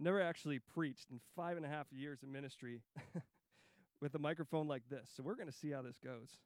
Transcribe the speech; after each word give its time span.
never 0.00 0.20
actually 0.20 0.58
preached 0.58 1.10
in 1.10 1.20
five 1.36 1.56
and 1.56 1.66
a 1.66 1.68
half 1.68 1.86
years 1.92 2.22
of 2.22 2.28
ministry 2.28 2.80
with 4.00 4.14
a 4.14 4.18
microphone 4.18 4.66
like 4.66 4.82
this. 4.88 5.10
So 5.14 5.22
we're 5.22 5.34
going 5.34 5.48
to 5.48 5.52
see 5.52 5.70
how 5.70 5.82
this 5.82 5.98
goes. 6.02 6.38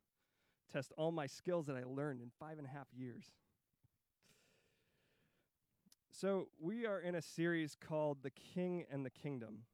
Test 0.73 0.93
all 0.97 1.13
my 1.13 1.27
skills 1.27 1.67
that 1.67 1.77
I 1.77 1.85
learned 1.85 2.21
in 2.21 2.31
five 2.39 2.59
and 2.59 2.67
a 2.67 2.71
half 2.71 2.87
years. 2.97 3.27
So 6.11 6.49
we 6.61 6.87
are 6.87 7.01
in 7.01 7.15
a 7.15 7.23
series 7.23 7.77
called 7.77 8.19
The 8.23 8.31
King 8.31 8.85
and 8.91 9.05
the 9.05 9.11
Kingdom. 9.11 9.65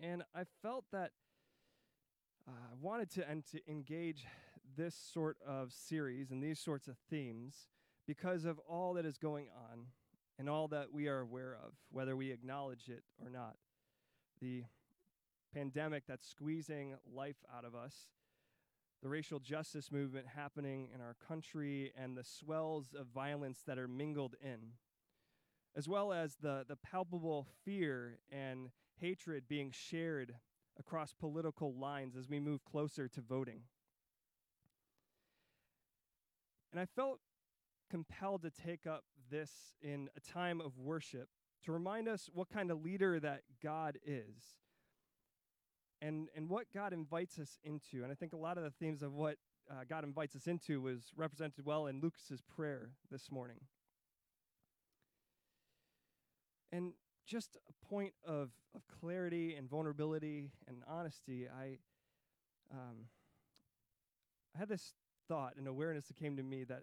And 0.00 0.22
I 0.34 0.44
felt 0.62 0.84
that 0.92 1.12
uh, 2.46 2.52
I 2.52 2.74
wanted 2.80 3.10
to, 3.12 3.28
and 3.28 3.44
to 3.46 3.60
engage 3.68 4.26
this 4.76 4.94
sort 4.94 5.36
of 5.46 5.72
series 5.72 6.30
and 6.30 6.42
these 6.42 6.58
sorts 6.58 6.88
of 6.88 6.96
themes 7.10 7.68
because 8.06 8.44
of 8.44 8.58
all 8.68 8.94
that 8.94 9.06
is 9.06 9.16
going 9.18 9.46
on 9.70 9.86
and 10.38 10.48
all 10.48 10.68
that 10.68 10.92
we 10.92 11.08
are 11.08 11.20
aware 11.20 11.56
of, 11.64 11.72
whether 11.90 12.16
we 12.16 12.30
acknowledge 12.30 12.88
it 12.88 13.02
or 13.22 13.30
not. 13.30 13.56
The 14.40 14.64
pandemic 15.54 16.04
that's 16.06 16.26
squeezing 16.26 16.94
life 17.14 17.36
out 17.56 17.64
of 17.64 17.74
us, 17.74 18.08
the 19.02 19.08
racial 19.08 19.40
justice 19.40 19.92
movement 19.92 20.26
happening 20.34 20.88
in 20.94 21.00
our 21.00 21.16
country, 21.26 21.92
and 21.96 22.16
the 22.16 22.24
swells 22.24 22.94
of 22.98 23.08
violence 23.08 23.60
that 23.66 23.78
are 23.78 23.88
mingled 23.88 24.34
in, 24.42 24.72
as 25.76 25.88
well 25.88 26.12
as 26.12 26.36
the, 26.40 26.64
the 26.68 26.76
palpable 26.76 27.46
fear 27.64 28.18
and 28.30 28.70
hatred 29.00 29.44
being 29.48 29.70
shared 29.70 30.34
across 30.78 31.12
political 31.12 31.74
lines 31.74 32.16
as 32.16 32.28
we 32.28 32.40
move 32.40 32.64
closer 32.64 33.08
to 33.08 33.20
voting. 33.20 33.62
And 36.70 36.80
I 36.80 36.86
felt 36.86 37.20
compelled 37.92 38.40
to 38.42 38.50
take 38.50 38.86
up 38.86 39.04
this 39.30 39.50
in 39.82 40.08
a 40.16 40.32
time 40.32 40.62
of 40.62 40.78
worship 40.78 41.28
to 41.62 41.72
remind 41.72 42.08
us 42.08 42.30
what 42.32 42.48
kind 42.48 42.70
of 42.70 42.82
leader 42.82 43.20
that 43.20 43.42
God 43.62 43.98
is 44.04 44.56
and, 46.00 46.28
and 46.34 46.48
what 46.48 46.64
God 46.74 46.94
invites 46.94 47.38
us 47.38 47.58
into. 47.62 48.02
And 48.02 48.10
I 48.10 48.14
think 48.14 48.32
a 48.32 48.36
lot 48.38 48.56
of 48.56 48.64
the 48.64 48.70
themes 48.70 49.02
of 49.02 49.12
what 49.12 49.36
uh, 49.70 49.84
God 49.88 50.04
invites 50.04 50.34
us 50.34 50.46
into 50.46 50.80
was 50.80 51.12
represented 51.16 51.66
well 51.66 51.86
in 51.86 52.00
Lucas's 52.00 52.40
prayer 52.40 52.92
this 53.10 53.30
morning. 53.30 53.58
And 56.72 56.94
just 57.26 57.58
a 57.68 57.86
point 57.86 58.14
of, 58.26 58.50
of 58.74 58.80
clarity 59.00 59.54
and 59.54 59.68
vulnerability 59.68 60.50
and 60.66 60.78
honesty, 60.88 61.46
I, 61.46 61.76
um, 62.72 63.06
I 64.56 64.60
had 64.60 64.68
this 64.70 64.94
thought 65.28 65.54
and 65.58 65.68
awareness 65.68 66.06
that 66.06 66.16
came 66.16 66.36
to 66.38 66.42
me 66.42 66.64
that 66.64 66.82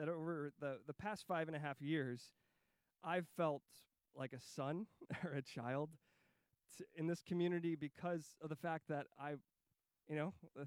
that 0.00 0.08
over 0.08 0.50
the, 0.60 0.78
the 0.86 0.94
past 0.94 1.26
five 1.28 1.46
and 1.46 1.54
a 1.54 1.60
half 1.60 1.80
years, 1.82 2.32
I've 3.04 3.26
felt 3.36 3.62
like 4.16 4.32
a 4.32 4.40
son 4.40 4.86
or 5.24 5.34
a 5.34 5.42
child 5.42 5.90
in 6.96 7.06
this 7.06 7.22
community 7.22 7.76
because 7.76 8.24
of 8.42 8.48
the 8.48 8.56
fact 8.56 8.84
that 8.88 9.06
I, 9.18 9.32
you 10.08 10.16
know, 10.16 10.32
uh, 10.58 10.64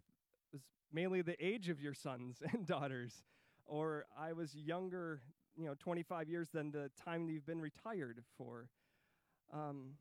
was 0.52 0.61
mainly 0.92 1.23
the 1.23 1.44
age 1.44 1.70
of 1.70 1.81
your 1.81 1.95
sons 1.95 2.44
and 2.54 2.67
daughters, 2.67 3.23
or 3.66 4.06
I 4.17 4.34
was 4.34 4.54
younger, 4.56 5.22
you 5.56 5.66
know, 5.66 5.73
25 5.80 6.30
years 6.30 6.50
than 6.54 6.72
the 6.72 6.92
time 7.04 7.28
you've 7.28 7.48
been 7.48 7.61
retired 7.61 8.23
for. 8.38 8.70
Um, 9.52 9.94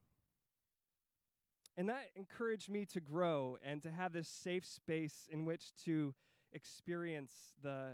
and 1.78 1.88
that 1.88 2.10
encouraged 2.16 2.69
me 2.69 2.84
to 2.92 3.00
grow 3.00 3.56
and 3.64 3.83
to 3.83 3.91
have 3.91 4.12
this 4.12 4.28
safe 4.28 4.66
space 4.66 5.27
in 5.30 5.47
which 5.47 5.75
to 5.86 6.14
experience 6.53 7.33
the 7.62 7.92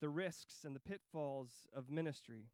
the 0.00 0.08
risks 0.08 0.64
and 0.64 0.74
the 0.74 0.80
pitfalls 0.80 1.66
of 1.74 1.90
ministry. 1.90 2.46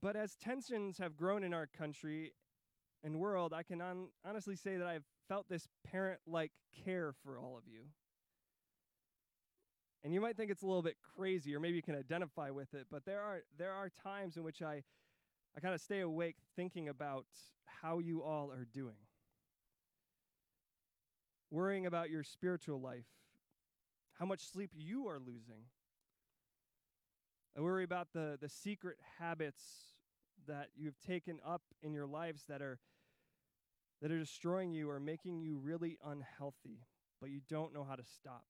But 0.00 0.16
as 0.16 0.36
tensions 0.36 0.98
have 0.98 1.16
grown 1.16 1.42
in 1.42 1.54
our 1.54 1.66
country 1.66 2.32
and 3.02 3.18
world, 3.18 3.52
I 3.52 3.62
can 3.62 3.80
on- 3.80 4.08
honestly 4.24 4.56
say 4.56 4.76
that 4.76 4.86
I've 4.86 5.04
felt 5.28 5.48
this 5.48 5.66
parent 5.90 6.20
like 6.26 6.52
care 6.84 7.14
for 7.24 7.38
all 7.38 7.56
of 7.56 7.64
you. 7.66 7.80
And 10.02 10.12
you 10.12 10.20
might 10.20 10.36
think 10.36 10.50
it's 10.50 10.62
a 10.62 10.66
little 10.66 10.82
bit 10.82 10.96
crazy, 11.16 11.54
or 11.54 11.60
maybe 11.60 11.76
you 11.76 11.82
can 11.82 11.96
identify 11.96 12.50
with 12.50 12.74
it, 12.74 12.86
but 12.90 13.06
there 13.06 13.22
are, 13.22 13.42
there 13.58 13.72
are 13.72 13.90
times 14.02 14.36
in 14.36 14.42
which 14.42 14.60
I, 14.60 14.82
I 15.56 15.60
kind 15.60 15.74
of 15.74 15.80
stay 15.80 16.00
awake 16.00 16.36
thinking 16.54 16.90
about 16.90 17.24
how 17.64 17.98
you 17.98 18.22
all 18.22 18.50
are 18.52 18.66
doing. 18.70 18.96
Worrying 21.50 21.86
about 21.86 22.10
your 22.10 22.22
spiritual 22.22 22.80
life, 22.80 23.06
how 24.18 24.26
much 24.26 24.40
sleep 24.40 24.70
you 24.74 25.08
are 25.08 25.18
losing. 25.18 25.64
I 27.56 27.60
worry 27.60 27.84
about 27.84 28.08
the, 28.12 28.38
the 28.40 28.48
secret 28.48 28.96
habits 29.18 29.62
that 30.46 30.68
you've 30.76 31.00
taken 31.00 31.38
up 31.46 31.62
in 31.82 31.92
your 31.92 32.06
lives 32.06 32.44
that 32.48 32.62
are 32.62 32.78
that 34.02 34.12
are 34.12 34.18
destroying 34.18 34.72
you 34.72 34.90
or 34.90 35.00
making 35.00 35.40
you 35.40 35.56
really 35.56 35.96
unhealthy, 36.04 36.80
but 37.20 37.30
you 37.30 37.40
don't 37.48 37.72
know 37.72 37.84
how 37.84 37.94
to 37.94 38.02
stop. 38.04 38.44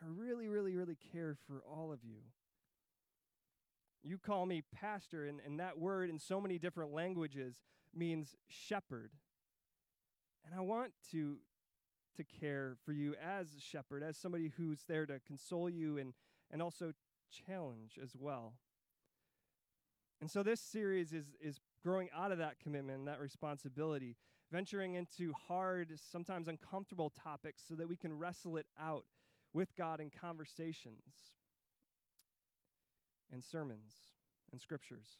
I 0.00 0.06
really, 0.06 0.48
really, 0.48 0.76
really 0.76 0.96
care 1.12 1.36
for 1.48 1.62
all 1.68 1.90
of 1.90 2.00
you. 2.04 2.18
You 4.04 4.18
call 4.18 4.46
me 4.46 4.62
pastor, 4.72 5.26
and, 5.26 5.40
and 5.44 5.58
that 5.58 5.78
word 5.78 6.10
in 6.10 6.18
so 6.18 6.40
many 6.40 6.58
different 6.58 6.92
languages 6.92 7.56
means 7.92 8.36
shepherd. 8.46 9.10
And 10.44 10.54
I 10.54 10.60
want 10.60 10.92
to 11.12 11.38
to 12.16 12.24
care 12.24 12.76
for 12.84 12.92
you 12.92 13.14
as 13.22 13.48
a 13.56 13.60
shepherd, 13.60 14.02
as 14.02 14.16
somebody 14.16 14.52
who's 14.56 14.84
there 14.88 15.06
to 15.06 15.20
console 15.26 15.68
you 15.68 15.98
and, 15.98 16.14
and 16.50 16.62
also 16.62 16.92
challenge 17.46 17.98
as 18.02 18.14
well. 18.18 18.54
And 20.20 20.30
so 20.30 20.42
this 20.42 20.60
series 20.60 21.12
is, 21.12 21.26
is 21.40 21.60
growing 21.82 22.08
out 22.16 22.32
of 22.32 22.38
that 22.38 22.58
commitment 22.62 22.98
and 22.98 23.08
that 23.08 23.20
responsibility, 23.20 24.16
venturing 24.50 24.94
into 24.94 25.32
hard, 25.48 25.98
sometimes 26.10 26.48
uncomfortable 26.48 27.10
topics 27.10 27.62
so 27.68 27.74
that 27.74 27.88
we 27.88 27.96
can 27.96 28.16
wrestle 28.18 28.56
it 28.56 28.66
out 28.80 29.04
with 29.52 29.76
God 29.76 30.00
in 30.00 30.10
conversations 30.10 31.32
and 33.32 33.42
sermons 33.42 33.92
and 34.52 34.60
scriptures. 34.60 35.18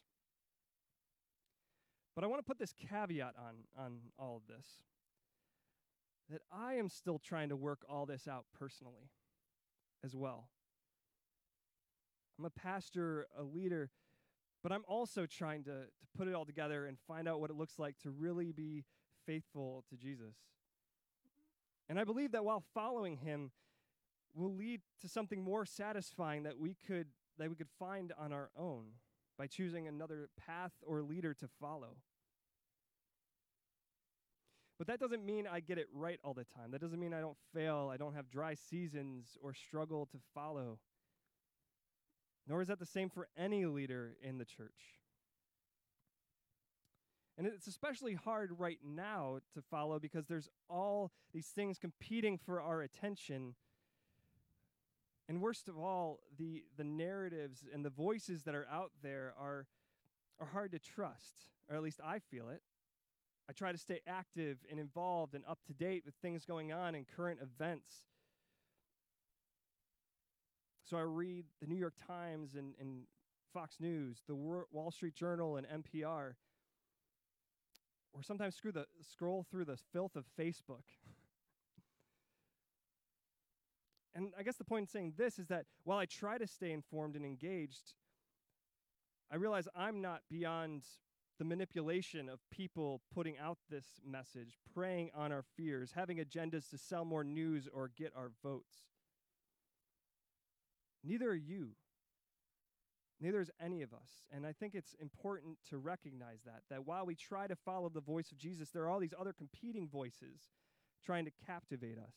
But 2.15 2.25
I 2.25 2.29
want 2.29 2.39
to 2.39 2.47
put 2.47 2.59
this 2.59 2.73
caveat 2.73 3.35
on, 3.39 3.85
on 3.85 3.99
all 4.19 4.37
of 4.37 4.43
this 4.47 4.67
that 6.31 6.43
I 6.53 6.75
am 6.75 6.89
still 6.89 7.19
trying 7.19 7.51
to 7.51 7.57
work 7.57 7.85
all 7.89 8.07
this 8.07 8.27
out 8.27 8.45
personally 8.59 9.11
as 10.03 10.15
well. 10.15 10.49
I'm 12.39 12.45
a 12.45 12.51
pastor, 12.51 13.27
a 13.39 13.43
leader, 13.43 13.91
but 14.63 14.73
I'm 14.73 14.85
also 14.89 15.27
trying 15.27 15.65
to, 15.65 15.71
to 15.71 16.07
put 16.17 16.27
it 16.27 16.35
all 16.35 16.45
together 16.45 16.87
and 16.87 16.97
find 17.07 17.29
out 17.29 17.41
what 17.41 17.51
it 17.51 17.57
looks 17.57 17.79
like 17.79 17.99
to 17.99 18.11
really 18.11 18.53
be 18.53 18.85
faithful 19.27 19.85
to 19.91 19.97
Jesus. 19.97 20.35
And 21.89 21.99
I 21.99 22.05
believe 22.05 22.33
that 22.33 22.45
while 22.45 22.65
following 22.75 23.19
him 23.19 23.51
will 24.35 24.55
lead 24.55 24.81
to 25.01 25.09
something 25.09 25.43
more 25.43 25.65
satisfying 25.65 26.43
that 26.45 26.59
we 26.59 26.77
could 26.87 27.09
that 27.39 27.51
we 27.51 27.57
could 27.57 27.69
find 27.79 28.13
on 28.17 28.33
our 28.33 28.51
own 28.57 28.85
by 29.37 29.47
choosing 29.47 29.89
another 29.89 30.29
path 30.37 30.73
or 30.87 31.03
leader 31.03 31.35
to 31.35 31.49
follow. 31.61 31.97
But 34.79 34.89
that 34.89 34.99
doesn't 34.99 35.25
mean 35.25 35.47
I 35.47 35.61
get 35.61 35.79
it 35.79 35.87
right 35.93 36.19
all 36.25 36.35
the 36.35 36.45
time. 36.45 36.73
That 36.73 36.81
doesn't 36.81 36.99
mean 36.99 37.15
I 37.15 37.21
don't 37.21 37.37
fail, 37.55 37.91
I 37.93 37.97
don't 37.97 38.15
have 38.15 38.31
dry 38.31 38.55
seasons 38.55 39.39
or 39.41 39.55
struggle 39.55 40.07
to 40.07 40.19
follow. 40.35 40.79
Nor 42.47 42.61
is 42.61 42.69
that 42.69 42.81
the 42.81 42.87
same 42.87 43.09
for 43.09 43.29
any 43.39 43.67
leader 43.67 44.17
in 44.23 44.39
the 44.39 44.45
church. 44.45 44.99
And 47.37 47.47
it's 47.47 47.67
especially 47.67 48.15
hard 48.15 48.53
right 48.59 48.79
now 48.85 49.39
to 49.55 49.63
follow 49.63 49.99
because 49.99 50.27
there's 50.27 50.49
all 50.69 51.11
these 51.33 51.49
things 51.49 51.79
competing 51.79 52.39
for 52.39 52.61
our 52.61 52.83
attention. 52.83 53.55
And 55.29 55.41
worst 55.41 55.69
of 55.69 55.79
all, 55.79 56.21
the, 56.37 56.65
the 56.77 56.85
narratives 56.85 57.65
and 57.73 57.85
the 57.85 57.91
voices 57.91 58.43
that 58.43 58.55
are 58.55 58.67
out 58.71 58.93
there 59.03 59.35
are, 59.39 59.67
are 60.39 60.47
hard 60.47 60.73
to 60.73 60.79
trust, 60.79 61.35
or 61.69 61.77
at 61.77 61.83
least 61.83 62.01
I 62.05 62.19
feel 62.19 62.49
it. 62.51 62.63
I 63.49 63.53
try 63.53 63.73
to 63.73 63.79
stay 63.79 64.01
active 64.07 64.59
and 64.71 64.81
involved 64.81 65.35
and 65.35 65.45
up 65.47 65.59
to 65.67 65.75
date 65.75 66.05
with 66.07 66.15
things 66.23 66.45
going 66.45 66.73
on 66.73 66.95
in 66.95 67.05
current 67.05 67.41
events. 67.43 68.05
So 70.85 70.97
I 70.97 71.03
read 71.03 71.45
the 71.61 71.67
New 71.67 71.77
York 71.77 71.95
Times 72.07 72.55
and, 72.55 72.75
and 72.81 73.03
Fox 73.53 73.77
News, 73.81 74.23
the 74.27 74.35
Wall 74.35 74.91
Street 74.91 75.15
Journal 75.15 75.57
and 75.57 75.67
NPR, 75.67 76.35
or 78.13 78.23
sometimes 78.23 78.55
screw 78.55 78.73
the, 78.73 78.87
scroll 79.03 79.47
through 79.51 79.67
the 79.67 79.79
filth 79.93 80.17
of 80.17 80.25
Facebook. 80.39 80.85
and 84.15 84.33
I 84.39 84.43
guess 84.43 84.57
the 84.57 84.65
point 84.65 84.83
in 84.83 84.89
saying 84.89 85.15
this 85.17 85.39
is 85.39 85.49
that 85.49 85.67
while 85.85 85.99
I 85.99 86.07
try 86.07 86.39
to 86.39 86.47
stay 86.47 86.73
informed 86.73 87.17
and 87.17 87.25
engaged, 87.25 87.95
I 89.31 89.37
realize 89.37 89.69
I'm 89.75 90.01
not 90.01 90.23
beyond 90.31 90.85
the 91.39 91.45
manipulation 91.45 92.29
of 92.29 92.39
people 92.51 93.03
putting 93.13 93.39
out 93.39 93.59
this 93.69 93.87
message, 94.07 94.59
preying 94.75 95.11
on 95.15 95.33
our 95.33 95.45
fears, 95.57 95.93
having 95.95 96.19
agendas 96.19 96.71
to 96.71 96.79
sell 96.79 97.05
more 97.05 97.25
news 97.25 97.69
or 97.73 97.91
get 97.97 98.13
our 98.17 98.31
votes. 98.43 98.75
Neither 101.03 101.31
are 101.31 101.35
you. 101.35 101.71
Neither 103.21 103.41
is 103.41 103.51
any 103.61 103.83
of 103.83 103.93
us. 103.93 104.27
And 104.33 104.47
I 104.47 104.53
think 104.53 104.75
it's 104.75 104.95
important 105.01 105.59
to 105.71 105.79
recognize 105.79 106.41
that, 106.45 106.63
that 106.71 106.87
while 106.87 107.07
we 107.07 107.15
try 107.15 107.47
to 107.47 107.57
follow 107.57 107.89
the 107.89 108.01
voice 108.01 108.31
of 108.33 108.39
Jesus, 108.39 108.71
there 108.71 108.83
are 108.85 108.89
all 108.89 109.01
these 109.01 109.15
other 109.19 109.33
competing 109.33 109.89
voices 109.89 110.41
trying 111.05 111.25
to 111.25 111.33
captivate 111.47 111.99
us. 111.99 112.15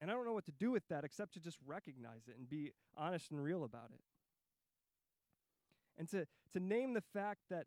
And 0.00 0.10
I 0.10 0.14
don't 0.14 0.26
know 0.26 0.34
what 0.34 0.44
to 0.46 0.52
do 0.52 0.70
with 0.70 0.86
that 0.88 1.04
except 1.04 1.34
to 1.34 1.40
just 1.40 1.58
recognize 1.66 2.28
it 2.28 2.36
and 2.38 2.48
be 2.48 2.72
honest 2.96 3.30
and 3.30 3.42
real 3.42 3.64
about 3.64 3.90
it. 3.92 4.00
And 5.98 6.08
to, 6.10 6.26
to 6.52 6.60
name 6.60 6.94
the 6.94 7.00
fact 7.00 7.40
that, 7.50 7.66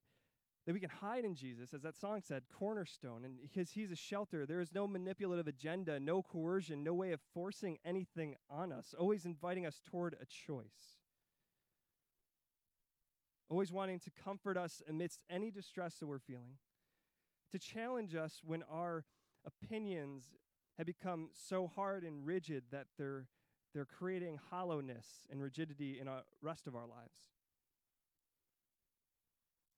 that 0.66 0.74
we 0.74 0.80
can 0.80 0.90
hide 0.90 1.26
in 1.26 1.36
Jesus, 1.36 1.74
as 1.74 1.82
that 1.82 1.98
song 1.98 2.22
said, 2.24 2.44
cornerstone, 2.54 3.26
and 3.26 3.36
because 3.42 3.72
he's 3.72 3.92
a 3.92 3.96
shelter, 3.96 4.46
there 4.46 4.62
is 4.62 4.74
no 4.74 4.88
manipulative 4.88 5.48
agenda, 5.48 6.00
no 6.00 6.22
coercion, 6.22 6.84
no 6.84 6.94
way 6.94 7.12
of 7.12 7.20
forcing 7.34 7.78
anything 7.84 8.36
on 8.50 8.72
us, 8.72 8.94
always 8.98 9.26
inviting 9.26 9.66
us 9.66 9.82
toward 9.90 10.16
a 10.22 10.26
choice. 10.26 10.98
Always 13.50 13.72
wanting 13.72 14.00
to 14.02 14.12
comfort 14.24 14.58
us 14.58 14.84
amidst 14.88 15.22
any 15.30 15.50
distress 15.50 15.96
that 15.96 16.08
we're 16.08 16.20
feeling, 16.20 16.58
to 17.52 17.58
challenge 17.58 18.14
us 18.14 18.42
when 18.44 18.64
our 18.72 19.06
opinions 19.46 20.36
have 20.78 20.86
become 20.86 21.30
so 21.34 21.68
hard 21.68 22.04
and 22.04 22.26
rigid 22.26 22.64
that 22.72 22.86
they're, 22.98 23.26
they're 23.74 23.86
creating 23.86 24.40
hollowness 24.52 25.26
and 25.32 25.42
rigidity 25.42 26.00
in 26.00 26.06
the 26.06 26.22
rest 26.42 26.68
of 26.68 26.76
our 26.76 26.86
lives. 26.86 27.39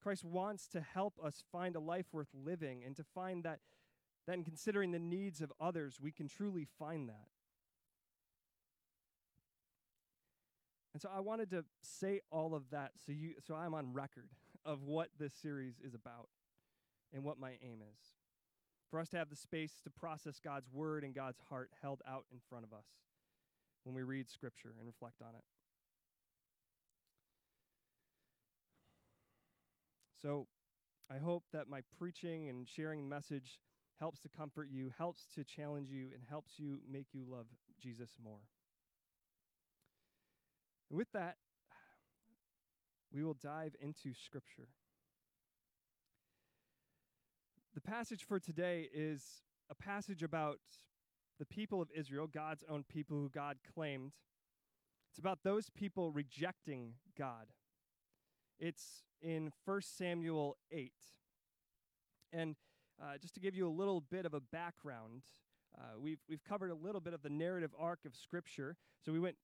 Christ 0.01 0.23
wants 0.23 0.67
to 0.69 0.81
help 0.81 1.13
us 1.23 1.43
find 1.51 1.75
a 1.75 1.79
life 1.79 2.07
worth 2.11 2.29
living 2.33 2.83
and 2.85 2.95
to 2.95 3.03
find 3.03 3.43
that, 3.43 3.59
that 4.27 4.35
in 4.35 4.43
considering 4.43 4.91
the 4.91 4.99
needs 4.99 5.41
of 5.41 5.51
others, 5.59 5.99
we 6.01 6.11
can 6.11 6.27
truly 6.27 6.65
find 6.79 7.09
that. 7.09 7.27
And 10.93 11.01
so 11.01 11.09
I 11.15 11.19
wanted 11.19 11.49
to 11.51 11.63
say 11.81 12.19
all 12.31 12.53
of 12.53 12.69
that 12.71 12.91
so 13.05 13.13
you 13.13 13.35
so 13.47 13.55
I'm 13.55 13.73
on 13.73 13.93
record 13.93 14.27
of 14.65 14.83
what 14.83 15.09
this 15.17 15.33
series 15.33 15.75
is 15.81 15.93
about 15.93 16.27
and 17.13 17.23
what 17.23 17.39
my 17.39 17.51
aim 17.63 17.79
is 17.81 18.15
for 18.89 18.99
us 18.99 19.07
to 19.09 19.17
have 19.17 19.29
the 19.29 19.35
space 19.35 19.79
to 19.83 19.89
process 19.89 20.39
God's 20.43 20.69
word 20.71 21.05
and 21.05 21.15
God's 21.15 21.39
heart 21.49 21.69
held 21.81 22.01
out 22.05 22.25
in 22.31 22.39
front 22.49 22.65
of 22.65 22.73
us 22.73 22.85
when 23.85 23.95
we 23.95 24.03
read 24.03 24.29
scripture 24.29 24.73
and 24.77 24.85
reflect 24.85 25.21
on 25.21 25.33
it. 25.33 25.43
So 30.21 30.47
I 31.09 31.17
hope 31.17 31.43
that 31.51 31.67
my 31.67 31.81
preaching 31.97 32.49
and 32.49 32.67
sharing 32.67 33.09
message 33.09 33.59
helps 33.99 34.19
to 34.19 34.29
comfort 34.29 34.69
you, 34.71 34.91
helps 34.97 35.25
to 35.35 35.43
challenge 35.43 35.89
you, 35.89 36.09
and 36.13 36.23
helps 36.29 36.53
you 36.57 36.79
make 36.89 37.07
you 37.13 37.23
love 37.27 37.47
Jesus 37.81 38.11
more. 38.23 38.39
And 40.89 40.97
with 40.97 41.11
that, 41.13 41.37
we 43.13 43.23
will 43.23 43.35
dive 43.41 43.75
into 43.81 44.13
Scripture. 44.13 44.67
The 47.73 47.81
passage 47.81 48.23
for 48.23 48.39
today 48.39 48.89
is 48.93 49.23
a 49.69 49.75
passage 49.75 50.23
about 50.23 50.59
the 51.39 51.45
people 51.45 51.81
of 51.81 51.89
Israel, 51.95 52.27
God's 52.27 52.63
own 52.69 52.83
people 52.83 53.17
who 53.17 53.29
God 53.29 53.57
claimed. 53.73 54.11
It's 55.09 55.19
about 55.19 55.39
those 55.43 55.69
people 55.69 56.11
rejecting 56.11 56.93
God. 57.17 57.47
It's 58.61 59.01
in 59.23 59.51
1 59.65 59.81
Samuel 59.81 60.55
8. 60.71 60.93
And 62.31 62.55
uh, 63.01 63.17
just 63.19 63.33
to 63.33 63.39
give 63.39 63.55
you 63.55 63.67
a 63.67 63.73
little 63.73 64.01
bit 64.01 64.27
of 64.27 64.35
a 64.35 64.39
background, 64.39 65.23
uh, 65.75 65.99
we've, 65.99 66.19
we've 66.29 66.43
covered 66.43 66.69
a 66.69 66.75
little 66.75 67.01
bit 67.01 67.15
of 67.15 67.23
the 67.23 67.29
narrative 67.29 67.71
arc 67.77 68.05
of 68.05 68.15
Scripture. 68.15 68.77
So 69.03 69.11
we 69.11 69.19
went, 69.19 69.35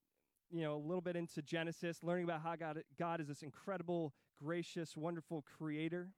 you 0.51 0.61
know, 0.61 0.75
a 0.75 0.77
little 0.77 1.01
bit 1.01 1.15
into 1.15 1.41
Genesis, 1.41 2.03
learning 2.03 2.25
about 2.25 2.41
how 2.41 2.55
God, 2.55 2.83
God 2.99 3.19
is 3.19 3.27
this 3.27 3.41
incredible, 3.41 4.13
gracious, 4.39 4.95
wonderful 4.95 5.43
creator. 5.57 6.09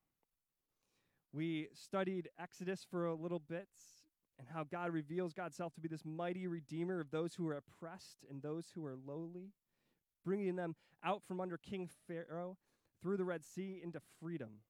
We 1.32 1.68
studied 1.72 2.28
Exodus 2.38 2.86
for 2.88 3.06
a 3.06 3.14
little 3.14 3.40
bit 3.40 3.68
and 4.38 4.46
how 4.52 4.64
God 4.64 4.92
reveals 4.92 5.32
God's 5.32 5.56
self 5.56 5.72
to 5.76 5.80
be 5.80 5.88
this 5.88 6.04
mighty 6.04 6.46
redeemer 6.46 7.00
of 7.00 7.10
those 7.10 7.34
who 7.34 7.48
are 7.48 7.54
oppressed 7.56 8.26
and 8.28 8.42
those 8.42 8.72
who 8.74 8.84
are 8.84 8.96
lowly, 9.06 9.54
bringing 10.22 10.56
them 10.56 10.76
out 11.02 11.22
from 11.26 11.40
under 11.40 11.56
King 11.56 11.88
Pharaoh 12.06 12.58
through 13.02 13.16
the 13.16 13.24
Red 13.24 13.44
Sea 13.44 13.80
into 13.82 14.00
freedom. 14.20 14.60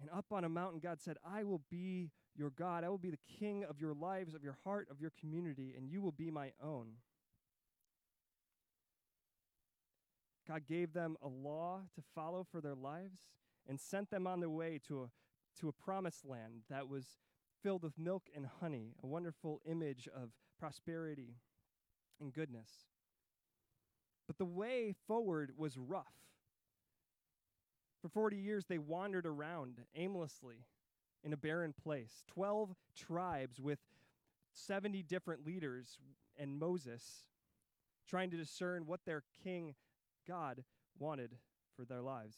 And 0.00 0.10
up 0.10 0.26
on 0.32 0.44
a 0.44 0.48
mountain, 0.48 0.80
God 0.80 1.00
said, 1.00 1.16
I 1.24 1.44
will 1.44 1.62
be 1.70 2.10
your 2.36 2.50
God. 2.50 2.84
I 2.84 2.90
will 2.90 2.98
be 2.98 3.10
the 3.10 3.38
king 3.38 3.64
of 3.64 3.80
your 3.80 3.94
lives, 3.94 4.34
of 4.34 4.42
your 4.42 4.58
heart, 4.64 4.88
of 4.90 5.00
your 5.00 5.12
community, 5.18 5.74
and 5.76 5.88
you 5.88 6.02
will 6.02 6.12
be 6.12 6.30
my 6.30 6.52
own. 6.62 6.88
God 10.46 10.66
gave 10.68 10.92
them 10.92 11.16
a 11.22 11.28
law 11.28 11.80
to 11.94 12.02
follow 12.14 12.44
for 12.50 12.60
their 12.60 12.74
lives 12.74 13.20
and 13.66 13.80
sent 13.80 14.10
them 14.10 14.26
on 14.26 14.40
their 14.40 14.50
way 14.50 14.78
to 14.88 15.04
a, 15.04 15.10
to 15.60 15.68
a 15.68 15.72
promised 15.72 16.26
land 16.26 16.64
that 16.68 16.86
was 16.86 17.06
filled 17.62 17.82
with 17.82 17.98
milk 17.98 18.24
and 18.36 18.46
honey, 18.60 18.92
a 19.02 19.06
wonderful 19.06 19.62
image 19.66 20.06
of 20.14 20.32
prosperity 20.58 21.36
and 22.20 22.32
goodness. 22.32 22.70
But 24.26 24.38
the 24.38 24.44
way 24.44 24.94
forward 25.06 25.52
was 25.56 25.76
rough. 25.76 26.14
For 28.00 28.08
40 28.08 28.36
years, 28.36 28.66
they 28.66 28.78
wandered 28.78 29.26
around 29.26 29.80
aimlessly 29.94 30.66
in 31.22 31.32
a 31.32 31.38
barren 31.38 31.72
place. 31.72 32.22
12 32.28 32.74
tribes 32.96 33.60
with 33.60 33.78
70 34.52 35.02
different 35.02 35.46
leaders 35.46 35.98
and 36.38 36.58
Moses 36.58 37.24
trying 38.08 38.30
to 38.30 38.36
discern 38.36 38.86
what 38.86 39.00
their 39.04 39.22
king 39.42 39.74
God 40.28 40.64
wanted 40.98 41.36
for 41.76 41.84
their 41.84 42.02
lives. 42.02 42.36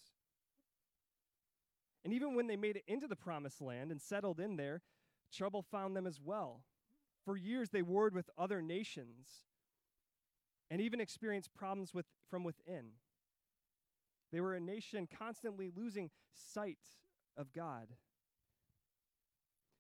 And 2.05 2.13
even 2.13 2.37
when 2.37 2.47
they 2.47 2.57
made 2.57 2.77
it 2.77 2.85
into 2.87 3.09
the 3.09 3.17
promised 3.17 3.61
land 3.61 3.91
and 3.91 4.01
settled 4.01 4.39
in 4.39 4.57
there, 4.57 4.83
trouble 5.33 5.63
found 5.63 5.97
them 5.97 6.07
as 6.07 6.21
well. 6.25 6.63
For 7.25 7.37
years, 7.37 7.71
they 7.71 7.83
warred 7.83 8.15
with 8.15 8.31
other 8.39 8.63
nations 8.63 9.46
and 10.71 10.81
even 10.81 11.01
experienced 11.01 11.55
problems 11.55 11.95
with, 11.95 12.07
from 12.31 12.45
within. 12.45 12.93
They 14.33 14.41
were 14.41 14.55
a 14.55 14.61
nation 14.61 15.07
constantly 15.07 15.71
losing 15.75 16.11
sight 16.33 16.79
of 17.37 17.53
God. 17.53 17.89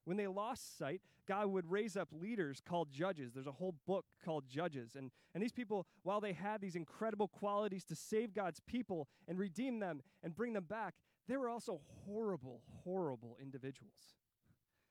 When 0.04 0.16
they 0.16 0.28
lost 0.28 0.78
sight, 0.78 1.02
God 1.26 1.48
would 1.48 1.68
raise 1.68 1.96
up 1.96 2.08
leaders 2.12 2.62
called 2.66 2.92
judges. 2.92 3.32
There's 3.32 3.48
a 3.48 3.52
whole 3.52 3.74
book 3.86 4.04
called 4.24 4.44
Judges. 4.48 4.94
And, 4.94 5.10
and 5.34 5.42
these 5.42 5.52
people, 5.52 5.86
while 6.04 6.20
they 6.20 6.32
had 6.32 6.60
these 6.60 6.76
incredible 6.76 7.26
qualities 7.26 7.84
to 7.86 7.96
save 7.96 8.32
God's 8.32 8.60
people 8.60 9.08
and 9.26 9.36
redeem 9.36 9.80
them 9.80 10.02
and 10.22 10.34
bring 10.34 10.52
them 10.52 10.64
back, 10.64 10.94
they 11.26 11.36
were 11.36 11.48
also 11.48 11.80
horrible, 12.04 12.62
horrible 12.84 13.36
individuals. 13.42 14.14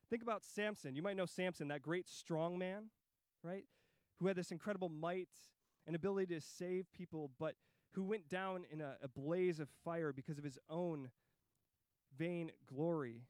Think 0.09 0.21
about 0.21 0.43
Samson. 0.43 0.95
You 0.95 1.01
might 1.01 1.15
know 1.15 1.25
Samson, 1.25 1.69
that 1.69 1.81
great 1.81 2.09
strong 2.09 2.57
man, 2.57 2.89
right? 3.41 3.63
Who 4.19 4.27
had 4.27 4.35
this 4.35 4.51
incredible 4.51 4.89
might 4.89 5.29
and 5.85 5.95
ability 5.95 6.33
to 6.33 6.41
save 6.41 6.91
people, 6.93 7.31
but 7.39 7.55
who 7.91 8.03
went 8.03 8.27
down 8.29 8.65
in 8.71 8.81
a, 8.81 8.95
a 9.01 9.07
blaze 9.07 9.59
of 9.59 9.69
fire 9.83 10.11
because 10.11 10.37
of 10.37 10.43
his 10.43 10.59
own 10.69 11.09
vain 12.17 12.51
glory 12.67 13.21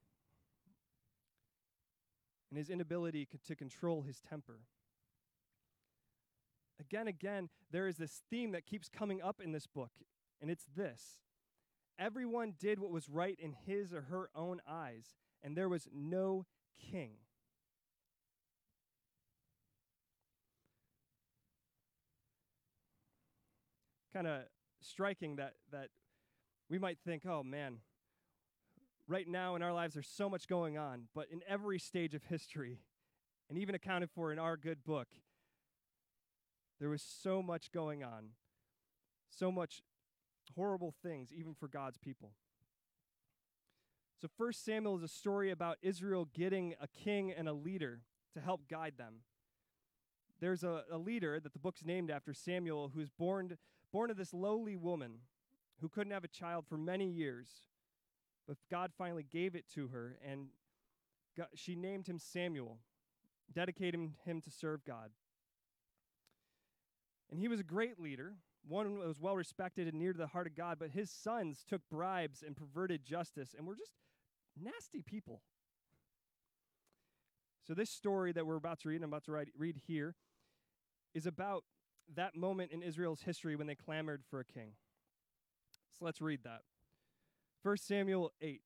and 2.49 2.57
his 2.57 2.69
inability 2.69 3.27
to 3.47 3.55
control 3.55 4.03
his 4.03 4.21
temper. 4.21 4.59
Again, 6.79 7.07
again, 7.07 7.49
there 7.71 7.87
is 7.87 7.97
this 7.97 8.21
theme 8.29 8.51
that 8.51 8.65
keeps 8.65 8.89
coming 8.89 9.21
up 9.21 9.41
in 9.41 9.51
this 9.51 9.67
book, 9.67 9.91
and 10.41 10.49
it's 10.51 10.65
this 10.75 11.19
everyone 11.97 12.53
did 12.59 12.79
what 12.79 12.91
was 12.91 13.09
right 13.09 13.37
in 13.39 13.55
his 13.65 13.93
or 13.93 14.01
her 14.01 14.29
own 14.35 14.61
eyes, 14.67 15.15
and 15.43 15.55
there 15.55 15.69
was 15.69 15.87
no 15.93 16.45
king. 16.91 17.11
Kind 24.15 24.27
of 24.27 24.43
striking 24.79 25.35
that, 25.35 25.55
that 25.73 25.89
we 26.69 26.79
might 26.79 26.97
think, 27.05 27.23
oh 27.25 27.43
man, 27.43 27.79
right 29.09 29.27
now 29.27 29.57
in 29.57 29.61
our 29.61 29.73
lives, 29.73 29.93
there's 29.93 30.07
so 30.07 30.29
much 30.29 30.47
going 30.47 30.77
on, 30.77 31.09
but 31.13 31.25
in 31.29 31.41
every 31.49 31.79
stage 31.79 32.15
of 32.15 32.23
history, 32.23 32.79
and 33.49 33.59
even 33.59 33.75
accounted 33.75 34.09
for 34.09 34.31
in 34.31 34.39
our 34.39 34.55
good 34.55 34.85
book, 34.85 35.09
there 36.79 36.87
was 36.87 37.01
so 37.01 37.41
much 37.43 37.73
going 37.73 38.05
on, 38.05 38.29
so 39.29 39.51
much 39.51 39.81
horrible 40.55 40.93
things, 41.03 41.33
even 41.37 41.53
for 41.53 41.67
God's 41.67 41.97
people. 41.97 42.31
So, 44.21 44.29
First 44.37 44.63
Samuel 44.63 44.95
is 44.95 45.03
a 45.03 45.09
story 45.09 45.51
about 45.51 45.75
Israel 45.81 46.29
getting 46.33 46.73
a 46.79 46.87
king 46.87 47.33
and 47.37 47.49
a 47.49 47.53
leader 47.53 47.99
to 48.33 48.39
help 48.39 48.69
guide 48.69 48.93
them. 48.97 49.15
There's 50.39 50.63
a, 50.63 50.83
a 50.89 50.97
leader 50.97 51.37
that 51.41 51.51
the 51.51 51.59
book's 51.59 51.83
named 51.83 52.09
after, 52.09 52.33
Samuel, 52.33 52.91
who's 52.95 53.09
born, 53.09 53.57
born 53.95 54.11
of 54.11 54.17
this 54.17 54.33
lowly 54.33 54.75
woman 54.75 55.19
who 55.79 55.87
couldn't 55.87 56.11
have 56.11 56.25
a 56.25 56.27
child 56.27 56.65
for 56.67 56.77
many 56.77 57.07
years. 57.07 57.47
But 58.45 58.57
God 58.69 58.91
finally 58.97 59.23
gave 59.23 59.55
it 59.55 59.63
to 59.75 59.87
her, 59.87 60.17
and 60.29 60.47
God, 61.37 61.47
she 61.55 61.75
named 61.75 62.05
him 62.05 62.19
Samuel, 62.19 62.79
dedicating 63.53 64.15
him 64.25 64.41
to 64.41 64.51
serve 64.51 64.83
God. 64.83 65.11
And 67.31 67.39
he 67.39 67.47
was 67.47 67.61
a 67.61 67.63
great 67.63 67.97
leader, 67.97 68.33
one 68.67 68.99
that 68.99 69.07
was 69.07 69.21
well 69.21 69.37
respected 69.37 69.87
and 69.87 69.97
near 69.97 70.11
to 70.11 70.17
the 70.17 70.27
heart 70.27 70.47
of 70.47 70.57
God, 70.57 70.75
but 70.77 70.89
his 70.89 71.09
sons 71.09 71.63
took 71.65 71.81
bribes 71.89 72.43
and 72.45 72.53
perverted 72.53 73.05
justice 73.05 73.55
and 73.57 73.65
were 73.65 73.77
just 73.77 73.93
nasty 74.61 75.03
people. 75.03 75.41
So, 77.65 77.73
this 77.73 77.89
story 77.89 78.33
that 78.33 78.45
we're 78.45 78.57
about 78.57 78.81
to 78.81 78.89
read, 78.89 78.97
and 78.97 79.05
I'm 79.05 79.09
about 79.09 79.23
to 79.23 79.45
read 79.57 79.77
here, 79.87 80.15
is 81.13 81.25
about 81.25 81.63
that 82.13 82.35
moment 82.35 82.71
in 82.71 82.81
Israel's 82.81 83.21
history 83.21 83.55
when 83.55 83.67
they 83.67 83.75
clamored 83.75 84.23
for 84.29 84.39
a 84.39 84.45
king. 84.45 84.73
So, 85.97 86.05
let's 86.05 86.21
read 86.21 86.41
that. 86.43 86.61
1 87.63 87.77
Samuel 87.77 88.31
8. 88.41 88.61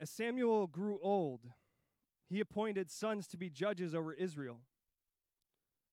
As 0.00 0.10
Samuel 0.10 0.66
grew 0.66 0.98
old, 1.00 1.42
he 2.28 2.40
appointed 2.40 2.90
sons 2.90 3.28
to 3.28 3.36
be 3.36 3.48
judges 3.48 3.94
over 3.94 4.12
Israel. 4.12 4.62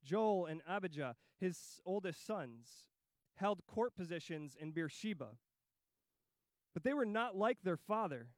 Joel 0.04 0.48
and 0.48 0.62
Abijah, 0.68 1.16
his 1.40 1.80
oldest 1.86 2.26
sons, 2.26 2.86
held 3.36 3.66
court 3.68 3.96
positions 3.96 4.58
in 4.60 4.72
Beersheba. 4.72 5.28
But 6.74 6.84
they 6.84 6.94
were 6.94 7.06
not 7.06 7.36
like 7.36 7.58
their 7.62 7.78
father, 7.78 8.30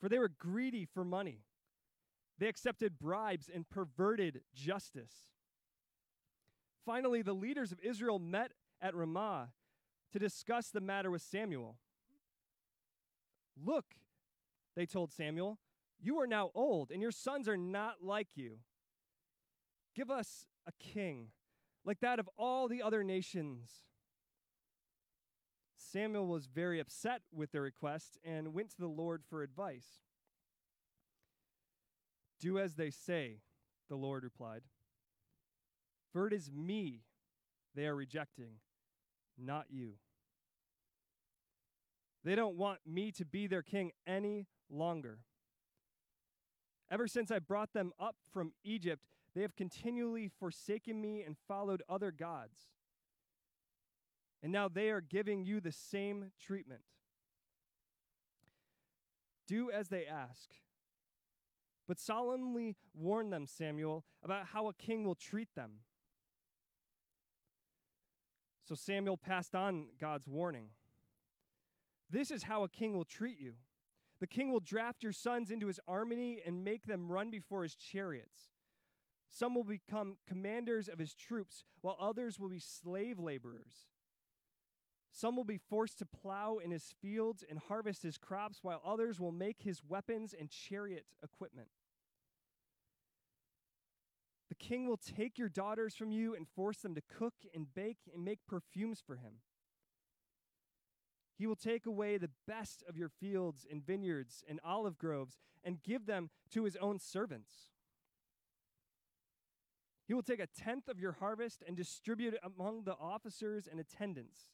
for 0.00 0.08
they 0.08 0.18
were 0.18 0.28
greedy 0.28 0.84
for 0.84 1.04
money. 1.04 1.44
They 2.38 2.48
accepted 2.48 2.98
bribes 2.98 3.50
and 3.52 3.68
perverted 3.68 4.40
justice. 4.54 5.12
Finally, 6.86 7.22
the 7.22 7.34
leaders 7.34 7.70
of 7.70 7.80
Israel 7.80 8.18
met 8.18 8.52
at 8.80 8.94
Ramah 8.94 9.50
to 10.12 10.18
discuss 10.18 10.70
the 10.70 10.80
matter 10.80 11.10
with 11.10 11.22
Samuel. 11.22 11.76
Look, 13.62 13.84
they 14.74 14.86
told 14.86 15.12
Samuel. 15.12 15.58
You 16.02 16.18
are 16.18 16.26
now 16.26 16.50
old, 16.54 16.90
and 16.90 17.02
your 17.02 17.10
sons 17.10 17.46
are 17.46 17.58
not 17.58 17.96
like 18.02 18.28
you. 18.34 18.60
Give 19.94 20.10
us 20.10 20.46
a 20.66 20.72
king, 20.78 21.28
like 21.84 22.00
that 22.00 22.18
of 22.18 22.28
all 22.38 22.68
the 22.68 22.82
other 22.82 23.04
nations. 23.04 23.70
Samuel 25.80 26.26
was 26.26 26.46
very 26.46 26.78
upset 26.78 27.22
with 27.32 27.52
their 27.52 27.62
request 27.62 28.18
and 28.24 28.52
went 28.52 28.70
to 28.70 28.78
the 28.78 28.86
Lord 28.86 29.22
for 29.28 29.42
advice. 29.42 30.02
Do 32.38 32.58
as 32.58 32.74
they 32.74 32.90
say, 32.90 33.38
the 33.88 33.96
Lord 33.96 34.22
replied. 34.22 34.62
For 36.12 36.26
it 36.26 36.32
is 36.32 36.50
me 36.50 37.02
they 37.74 37.86
are 37.86 37.94
rejecting, 37.94 38.54
not 39.38 39.66
you. 39.70 39.94
They 42.24 42.34
don't 42.34 42.56
want 42.56 42.80
me 42.86 43.10
to 43.12 43.24
be 43.24 43.46
their 43.46 43.62
king 43.62 43.92
any 44.06 44.46
longer. 44.68 45.20
Ever 46.90 47.08
since 47.08 47.30
I 47.30 47.38
brought 47.38 47.72
them 47.72 47.92
up 47.98 48.16
from 48.32 48.52
Egypt, 48.64 49.06
they 49.34 49.42
have 49.42 49.56
continually 49.56 50.28
forsaken 50.28 51.00
me 51.00 51.22
and 51.22 51.36
followed 51.48 51.82
other 51.88 52.10
gods. 52.10 52.68
And 54.42 54.52
now 54.52 54.68
they 54.68 54.90
are 54.90 55.00
giving 55.00 55.44
you 55.44 55.60
the 55.60 55.72
same 55.72 56.32
treatment. 56.40 56.80
Do 59.46 59.70
as 59.70 59.88
they 59.88 60.06
ask. 60.06 60.50
But 61.86 61.98
solemnly 61.98 62.76
warn 62.94 63.30
them, 63.30 63.46
Samuel, 63.46 64.04
about 64.22 64.46
how 64.46 64.68
a 64.68 64.74
king 64.74 65.04
will 65.04 65.16
treat 65.16 65.54
them. 65.54 65.80
So 68.64 68.76
Samuel 68.76 69.16
passed 69.16 69.56
on 69.56 69.86
God's 70.00 70.28
warning. 70.28 70.68
This 72.08 72.30
is 72.30 72.44
how 72.44 72.62
a 72.62 72.68
king 72.68 72.94
will 72.94 73.04
treat 73.04 73.40
you. 73.40 73.54
The 74.20 74.26
king 74.26 74.52
will 74.52 74.60
draft 74.60 75.02
your 75.02 75.12
sons 75.12 75.50
into 75.50 75.66
his 75.66 75.80
army 75.88 76.40
and 76.46 76.62
make 76.62 76.86
them 76.86 77.10
run 77.10 77.30
before 77.30 77.62
his 77.64 77.74
chariots. 77.74 78.50
Some 79.30 79.54
will 79.54 79.64
become 79.64 80.16
commanders 80.28 80.88
of 80.88 80.98
his 80.98 81.14
troops, 81.14 81.64
while 81.80 81.96
others 82.00 82.38
will 82.38 82.50
be 82.50 82.60
slave 82.60 83.18
laborers. 83.18 83.88
Some 85.12 85.36
will 85.36 85.44
be 85.44 85.58
forced 85.58 85.98
to 85.98 86.06
plow 86.06 86.58
in 86.58 86.70
his 86.70 86.94
fields 87.02 87.44
and 87.48 87.58
harvest 87.58 88.02
his 88.02 88.16
crops, 88.16 88.60
while 88.62 88.80
others 88.84 89.18
will 89.18 89.32
make 89.32 89.62
his 89.62 89.82
weapons 89.86 90.34
and 90.38 90.48
chariot 90.48 91.04
equipment. 91.22 91.68
The 94.48 94.54
king 94.54 94.86
will 94.88 94.96
take 94.96 95.38
your 95.38 95.48
daughters 95.48 95.94
from 95.94 96.10
you 96.12 96.34
and 96.34 96.46
force 96.48 96.78
them 96.78 96.94
to 96.94 97.02
cook 97.02 97.34
and 97.54 97.72
bake 97.74 97.98
and 98.12 98.24
make 98.24 98.40
perfumes 98.46 99.00
for 99.04 99.16
him. 99.16 99.34
He 101.36 101.46
will 101.46 101.56
take 101.56 101.86
away 101.86 102.18
the 102.18 102.30
best 102.46 102.82
of 102.88 102.98
your 102.98 103.08
fields 103.08 103.66
and 103.70 103.84
vineyards 103.84 104.44
and 104.48 104.60
olive 104.62 104.98
groves 104.98 105.38
and 105.64 105.82
give 105.82 106.06
them 106.06 106.30
to 106.50 106.64
his 106.64 106.76
own 106.76 106.98
servants. 106.98 107.70
He 110.06 110.14
will 110.14 110.22
take 110.22 110.40
a 110.40 110.46
tenth 110.46 110.88
of 110.88 110.98
your 110.98 111.12
harvest 111.12 111.62
and 111.66 111.76
distribute 111.76 112.34
it 112.34 112.40
among 112.42 112.82
the 112.82 112.96
officers 112.96 113.68
and 113.70 113.80
attendants. 113.80 114.48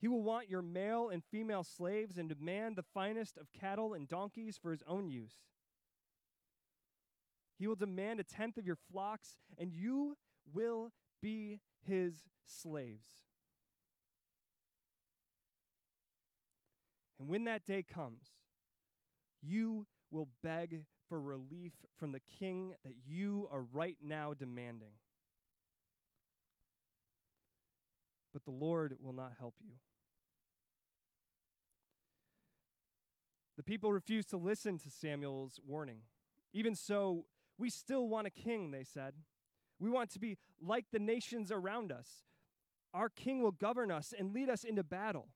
He 0.00 0.08
will 0.08 0.22
want 0.22 0.48
your 0.48 0.62
male 0.62 1.08
and 1.08 1.22
female 1.24 1.64
slaves 1.64 2.18
and 2.18 2.28
demand 2.28 2.76
the 2.76 2.84
finest 2.94 3.36
of 3.36 3.52
cattle 3.52 3.94
and 3.94 4.08
donkeys 4.08 4.56
for 4.56 4.70
his 4.70 4.82
own 4.86 5.10
use. 5.10 5.34
He 7.58 7.66
will 7.66 7.74
demand 7.74 8.20
a 8.20 8.24
tenth 8.24 8.56
of 8.56 8.66
your 8.66 8.78
flocks, 8.92 9.38
and 9.58 9.72
you 9.72 10.16
will 10.54 10.92
be 11.20 11.58
his 11.84 12.22
slaves. 12.46 13.08
And 17.18 17.28
when 17.28 17.44
that 17.44 17.66
day 17.66 17.82
comes, 17.82 18.28
you 19.42 19.86
will 20.12 20.28
beg 20.42 20.82
for 21.08 21.20
relief 21.20 21.72
from 21.98 22.12
the 22.12 22.20
king 22.38 22.74
that 22.84 22.94
you 23.04 23.48
are 23.50 23.62
right 23.72 23.96
now 24.00 24.34
demanding. 24.34 24.92
But 28.32 28.44
the 28.44 28.52
Lord 28.52 28.94
will 29.02 29.12
not 29.12 29.32
help 29.40 29.54
you. 29.60 29.72
People 33.68 33.92
refused 33.92 34.30
to 34.30 34.38
listen 34.38 34.78
to 34.78 34.88
Samuel's 34.88 35.60
warning. 35.66 35.98
Even 36.54 36.74
so, 36.74 37.26
we 37.58 37.68
still 37.68 38.08
want 38.08 38.26
a 38.26 38.30
king, 38.30 38.70
they 38.70 38.82
said. 38.82 39.12
We 39.78 39.90
want 39.90 40.10
to 40.12 40.18
be 40.18 40.38
like 40.58 40.86
the 40.90 40.98
nations 40.98 41.52
around 41.52 41.92
us. 41.92 42.08
Our 42.94 43.10
king 43.10 43.42
will 43.42 43.52
govern 43.52 43.90
us 43.90 44.14
and 44.18 44.32
lead 44.32 44.48
us 44.48 44.64
into 44.64 44.82
battle. 44.82 45.28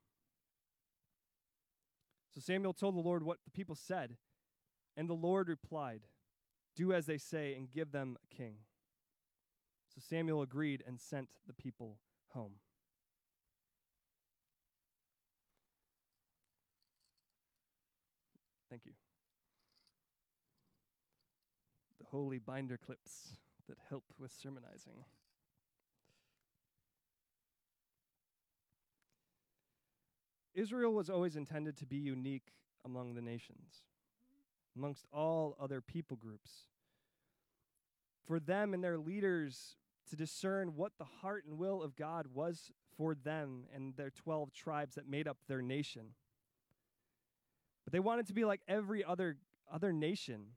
So 2.34 2.40
Samuel 2.40 2.72
told 2.72 2.96
the 2.96 3.00
Lord 3.00 3.22
what 3.22 3.36
the 3.44 3.50
people 3.50 3.74
said, 3.74 4.16
and 4.96 5.10
the 5.10 5.14
Lord 5.14 5.48
replied, 5.48 6.00
Do 6.74 6.94
as 6.94 7.04
they 7.04 7.18
say 7.18 7.54
and 7.54 7.70
give 7.70 7.92
them 7.92 8.16
a 8.24 8.34
king. 8.34 8.54
So 9.94 10.00
Samuel 10.00 10.40
agreed 10.40 10.82
and 10.86 10.98
sent 10.98 11.28
the 11.46 11.52
people 11.52 11.98
home. 12.30 12.52
Thank 18.72 18.86
you. 18.86 18.92
The 21.98 22.01
holy 22.12 22.38
binder 22.38 22.76
clips 22.76 23.38
that 23.68 23.78
help 23.88 24.04
with 24.18 24.30
sermonizing. 24.30 25.04
Israel 30.54 30.92
was 30.92 31.08
always 31.08 31.36
intended 31.36 31.78
to 31.78 31.86
be 31.86 31.96
unique 31.96 32.52
among 32.84 33.14
the 33.14 33.22
nations, 33.22 33.84
amongst 34.76 35.06
all 35.12 35.56
other 35.58 35.80
people 35.80 36.18
groups. 36.18 36.66
For 38.26 38.38
them 38.38 38.74
and 38.74 38.84
their 38.84 38.98
leaders 38.98 39.76
to 40.10 40.16
discern 40.16 40.76
what 40.76 40.92
the 40.98 41.06
heart 41.22 41.44
and 41.48 41.58
will 41.58 41.82
of 41.82 41.96
God 41.96 42.26
was 42.34 42.70
for 42.96 43.14
them 43.14 43.64
and 43.74 43.96
their 43.96 44.10
12 44.10 44.52
tribes 44.52 44.96
that 44.96 45.08
made 45.08 45.26
up 45.26 45.38
their 45.48 45.62
nation. 45.62 46.08
But 47.84 47.92
they 47.92 48.00
wanted 48.00 48.26
to 48.26 48.34
be 48.34 48.44
like 48.44 48.60
every 48.68 49.02
other 49.02 49.38
other 49.72 49.92
nation. 49.92 50.48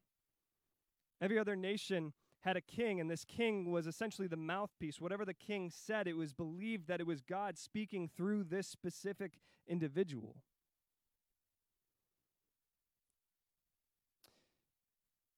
Every 1.25 1.39
other 1.39 1.55
nation 1.55 2.13
had 2.41 2.55
a 2.55 2.61
king, 2.61 3.01
and 3.01 3.09
this 3.09 3.25
king 3.25 3.71
was 3.71 3.87
essentially 3.87 4.27
the 4.27 4.37
mouthpiece. 4.37 5.01
Whatever 5.01 5.25
the 5.25 5.33
king 5.33 5.71
said, 5.71 6.07
it 6.07 6.15
was 6.15 6.33
believed 6.33 6.87
that 6.87 6.99
it 6.99 7.07
was 7.07 7.21
God 7.21 7.57
speaking 7.57 8.07
through 8.15 8.43
this 8.43 8.67
specific 8.67 9.39
individual. 9.67 10.35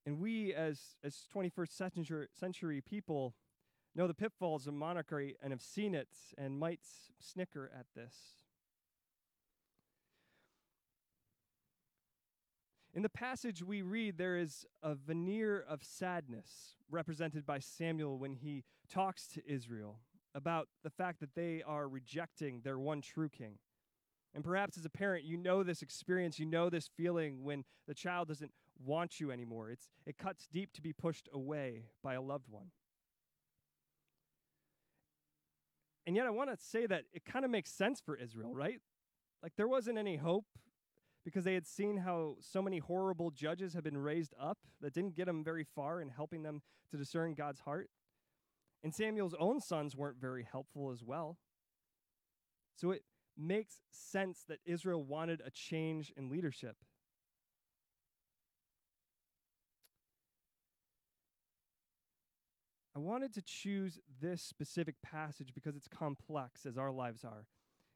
And 0.05 0.19
we, 0.19 0.53
as, 0.53 0.97
as 1.05 1.23
21st 1.33 1.71
century, 1.71 2.27
century 2.37 2.81
people, 2.81 3.33
know 3.95 4.07
the 4.07 4.13
pitfalls 4.13 4.67
of 4.67 4.73
monarchy 4.73 5.37
and 5.41 5.53
have 5.53 5.61
seen 5.61 5.95
it 5.95 6.09
and 6.37 6.59
might 6.59 6.81
snicker 7.21 7.71
at 7.73 7.85
this. 7.95 8.36
In 12.97 13.03
the 13.03 13.09
passage 13.09 13.61
we 13.61 13.83
read, 13.83 14.17
there 14.17 14.37
is 14.37 14.65
a 14.81 14.95
veneer 14.95 15.63
of 15.69 15.83
sadness 15.83 16.77
represented 16.89 17.45
by 17.45 17.59
Samuel 17.59 18.17
when 18.17 18.33
he 18.33 18.63
talks 18.89 19.27
to 19.35 19.47
Israel. 19.47 19.99
about 20.33 20.67
the 20.83 20.89
fact 20.89 21.19
that 21.19 21.33
they 21.35 21.63
are 21.65 21.87
rejecting 21.87 22.61
their 22.63 22.77
one 22.77 23.01
true 23.01 23.27
king. 23.27 23.57
And 24.35 24.43
perhaps 24.43 24.77
as 24.77 24.85
a 24.85 24.89
parent, 24.89 25.25
you 25.25 25.35
know 25.35 25.63
this 25.63 25.81
experience, 25.81 26.37
you 26.37 26.45
know 26.45 26.69
this 26.69 26.89
feeling 26.95 27.43
when 27.43 27.65
the 27.87 27.95
child 27.95 28.27
doesn't 28.27 28.51
want 28.83 29.19
you 29.19 29.31
anymore. 29.31 29.71
It's, 29.71 29.89
it 30.05 30.17
cuts 30.17 30.47
deep 30.51 30.73
to 30.73 30.81
be 30.81 30.93
pushed 30.93 31.27
away 31.33 31.85
by 32.03 32.13
a 32.13 32.21
loved 32.21 32.49
one. 32.49 32.67
And 36.05 36.15
yet, 36.15 36.27
I 36.27 36.29
want 36.29 36.51
to 36.51 36.57
say 36.63 36.85
that 36.85 37.03
it 37.13 37.25
kind 37.25 37.43
of 37.43 37.51
makes 37.51 37.71
sense 37.71 37.99
for 37.99 38.15
Israel, 38.15 38.53
right? 38.53 38.79
Like, 39.41 39.53
there 39.57 39.67
wasn't 39.67 39.97
any 39.97 40.17
hope 40.17 40.45
because 41.27 41.43
they 41.43 41.55
had 41.55 41.67
seen 41.67 41.97
how 41.97 42.37
so 42.39 42.61
many 42.61 42.79
horrible 42.79 43.31
judges 43.31 43.73
had 43.73 43.83
been 43.83 43.97
raised 43.97 44.33
up 44.39 44.59
that 44.79 44.93
didn't 44.93 45.13
get 45.13 45.25
them 45.25 45.43
very 45.43 45.65
far 45.65 45.99
in 45.99 46.07
helping 46.07 46.41
them 46.41 46.61
to 46.89 46.95
discern 46.95 47.33
God's 47.33 47.59
heart. 47.59 47.89
And 48.81 48.95
Samuel's 48.95 49.35
own 49.37 49.59
sons 49.59 49.93
weren't 49.93 50.21
very 50.21 50.47
helpful 50.49 50.89
as 50.89 51.03
well. 51.03 51.37
So 52.77 52.91
it 52.91 53.03
makes 53.37 53.81
sense 53.91 54.45
that 54.47 54.59
Israel 54.65 55.03
wanted 55.03 55.41
a 55.45 55.51
change 55.51 56.13
in 56.15 56.29
leadership. 56.29 56.77
I 62.95 62.99
wanted 62.99 63.33
to 63.33 63.41
choose 63.41 63.99
this 64.21 64.41
specific 64.41 64.95
passage 65.01 65.49
because 65.53 65.75
it's 65.75 65.89
complex, 65.89 66.65
as 66.65 66.77
our 66.77 66.89
lives 66.89 67.25
are, 67.25 67.47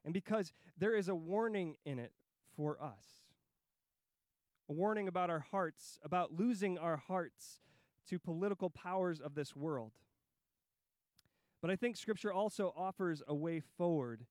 and 0.04 0.14
because 0.14 0.52
there 0.78 0.94
is 0.94 1.08
a 1.08 1.16
warning 1.16 1.78
in 1.86 1.98
it 1.98 2.12
for 2.58 2.78
us. 2.84 3.21
A 4.72 4.74
warning 4.74 5.10
about 5.10 5.30
our 5.30 5.42
hearts, 5.52 6.00
about 6.02 6.32
losing 6.32 6.78
our 6.78 6.96
hearts 6.96 7.60
to 8.08 8.18
political 8.18 8.70
powers 8.70 9.20
of 9.20 9.36
this 9.36 9.54
world. 9.54 9.92
But 11.62 11.70
I 11.70 11.76
think 11.76 11.98
Scripture 11.98 12.32
also 12.32 12.74
offers 12.78 13.22
a 13.28 13.36
way 13.36 13.60
forward 13.60 14.28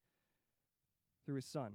through 1.27 1.35
His 1.35 1.45
Son. 1.45 1.75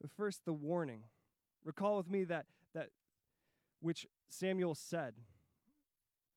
But 0.00 0.10
first, 0.10 0.46
the 0.46 0.54
warning. 0.54 1.02
Recall 1.62 1.98
with 1.98 2.08
me 2.08 2.24
that, 2.24 2.46
that 2.72 2.88
which 3.82 4.06
Samuel 4.30 4.74
said, 4.74 5.12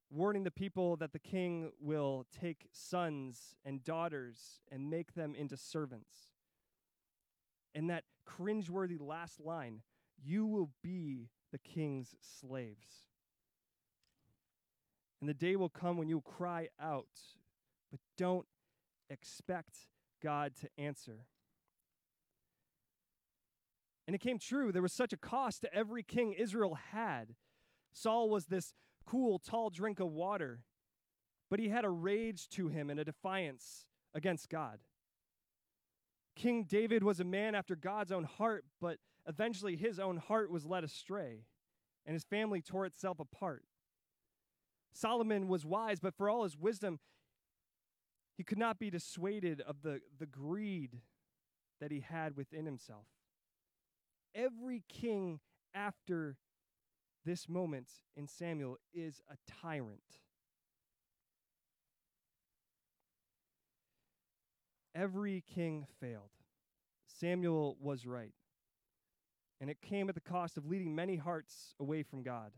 warning 0.09 0.43
the 0.43 0.51
people 0.51 0.97
that 0.97 1.13
the 1.13 1.19
king 1.19 1.71
will 1.79 2.25
take 2.37 2.67
sons 2.73 3.55
and 3.63 3.85
daughters 3.85 4.59
and 4.69 4.89
make 4.89 5.13
them 5.13 5.33
into 5.33 5.55
servants. 5.55 6.33
And 7.75 7.89
that 7.89 8.03
cringeworthy 8.27 8.99
last 8.99 9.39
line, 9.39 9.81
you 10.23 10.45
will 10.45 10.71
be 10.83 11.29
the 11.51 11.57
king's 11.59 12.15
slaves. 12.21 13.07
And 15.19 15.29
the 15.29 15.33
day 15.33 15.55
will 15.55 15.69
come 15.69 15.97
when 15.97 16.07
you 16.07 16.17
will 16.17 16.21
cry 16.21 16.69
out, 16.79 17.07
but 17.91 17.99
don't 18.17 18.45
expect 19.09 19.87
God 20.21 20.53
to 20.61 20.69
answer. 20.77 21.25
And 24.05 24.15
it 24.15 24.19
came 24.19 24.39
true. 24.39 24.71
There 24.71 24.81
was 24.81 24.93
such 24.93 25.11
a 25.11 25.17
cost 25.17 25.61
to 25.61 25.73
every 25.73 26.03
king 26.03 26.33
Israel 26.33 26.77
had. 26.91 27.35
Saul 27.91 28.29
was 28.29 28.45
this 28.45 28.73
cool, 29.05 29.39
tall 29.39 29.69
drink 29.69 29.99
of 29.99 30.07
water, 30.07 30.61
but 31.49 31.59
he 31.59 31.69
had 31.69 31.83
a 31.83 31.89
rage 31.89 32.47
to 32.49 32.67
him 32.67 32.89
and 32.89 32.99
a 32.99 33.05
defiance 33.05 33.85
against 34.13 34.49
God. 34.49 34.79
King 36.37 36.63
David 36.63 37.03
was 37.03 37.19
a 37.19 37.25
man 37.25 37.55
after 37.55 37.75
God's 37.75 38.11
own 38.11 38.23
heart, 38.23 38.63
but 38.79 38.99
eventually 39.27 39.75
his 39.75 39.99
own 39.99 40.17
heart 40.17 40.49
was 40.49 40.65
led 40.65 40.83
astray, 40.83 41.43
and 42.05 42.13
his 42.13 42.23
family 42.23 42.61
tore 42.61 42.85
itself 42.85 43.19
apart. 43.19 43.65
Solomon 44.93 45.47
was 45.47 45.65
wise, 45.65 45.99
but 45.99 46.15
for 46.15 46.29
all 46.29 46.43
his 46.43 46.57
wisdom, 46.57 46.99
he 48.37 48.43
could 48.43 48.57
not 48.57 48.79
be 48.79 48.89
dissuaded 48.89 49.61
of 49.61 49.81
the, 49.81 49.99
the 50.17 50.25
greed 50.25 51.01
that 51.81 51.91
he 51.91 51.99
had 51.99 52.37
within 52.37 52.65
himself 52.65 53.05
every 54.37 54.83
king 54.87 55.39
after 55.73 56.37
this 57.25 57.49
moment 57.49 57.89
in 58.15 58.27
Samuel 58.27 58.77
is 58.93 59.21
a 59.29 59.35
tyrant. 59.61 60.21
Every 64.97 65.43
king 65.53 65.85
failed. 66.01 66.31
Samuel 67.05 67.77
was 67.79 68.07
right. 68.07 68.33
And 69.61 69.69
it 69.69 69.79
came 69.79 70.09
at 70.09 70.15
the 70.15 70.21
cost 70.21 70.57
of 70.57 70.65
leading 70.65 70.95
many 70.95 71.17
hearts 71.17 71.75
away 71.79 72.01
from 72.01 72.23
God. 72.23 72.51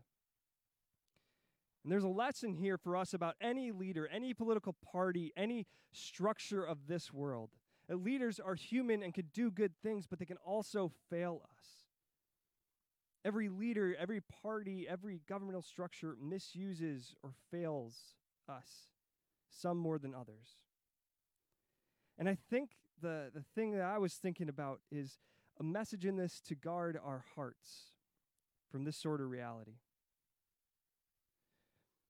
And 1.84 1.92
there's 1.92 2.04
a 2.04 2.08
lesson 2.08 2.54
here 2.54 2.78
for 2.78 2.96
us 2.96 3.12
about 3.12 3.36
any 3.42 3.72
leader, 3.72 4.08
any 4.08 4.32
political 4.32 4.74
party, 4.92 5.32
any 5.36 5.66
structure 5.92 6.64
of 6.64 6.86
this 6.88 7.12
world. 7.12 7.50
Leaders 7.88 8.40
are 8.40 8.54
human 8.54 9.02
and 9.02 9.12
can 9.12 9.26
do 9.34 9.50
good 9.50 9.72
things, 9.82 10.06
but 10.06 10.18
they 10.18 10.24
can 10.24 10.36
also 10.38 10.92
fail 11.10 11.42
us. 11.44 11.64
Every 13.22 13.50
leader, 13.50 13.94
every 13.98 14.20
party, 14.42 14.86
every 14.88 15.20
governmental 15.28 15.62
structure 15.62 16.16
misuses 16.22 17.14
or 17.22 17.32
fails 17.50 18.14
us, 18.48 18.88
some 19.50 19.76
more 19.76 19.98
than 19.98 20.14
others. 20.14 20.56
And 22.20 22.28
I 22.28 22.36
think 22.50 22.72
the, 23.00 23.30
the 23.34 23.42
thing 23.54 23.72
that 23.72 23.80
I 23.80 23.96
was 23.96 24.12
thinking 24.12 24.50
about 24.50 24.80
is 24.92 25.16
a 25.58 25.62
message 25.62 26.04
in 26.04 26.16
this 26.16 26.42
to 26.48 26.54
guard 26.54 27.00
our 27.02 27.24
hearts 27.34 27.94
from 28.70 28.84
this 28.84 28.98
sort 28.98 29.22
of 29.22 29.30
reality. 29.30 29.78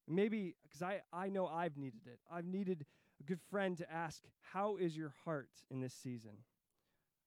Maybe, 0.08 0.56
because 0.64 0.82
I, 0.82 1.02
I 1.12 1.28
know 1.28 1.46
I've 1.46 1.76
needed 1.76 2.00
it. 2.06 2.18
I've 2.30 2.44
needed 2.44 2.86
a 3.20 3.22
good 3.22 3.38
friend 3.50 3.78
to 3.78 3.90
ask, 3.90 4.24
How 4.52 4.76
is 4.76 4.96
your 4.96 5.14
heart 5.24 5.50
in 5.70 5.80
this 5.80 5.94
season? 5.94 6.38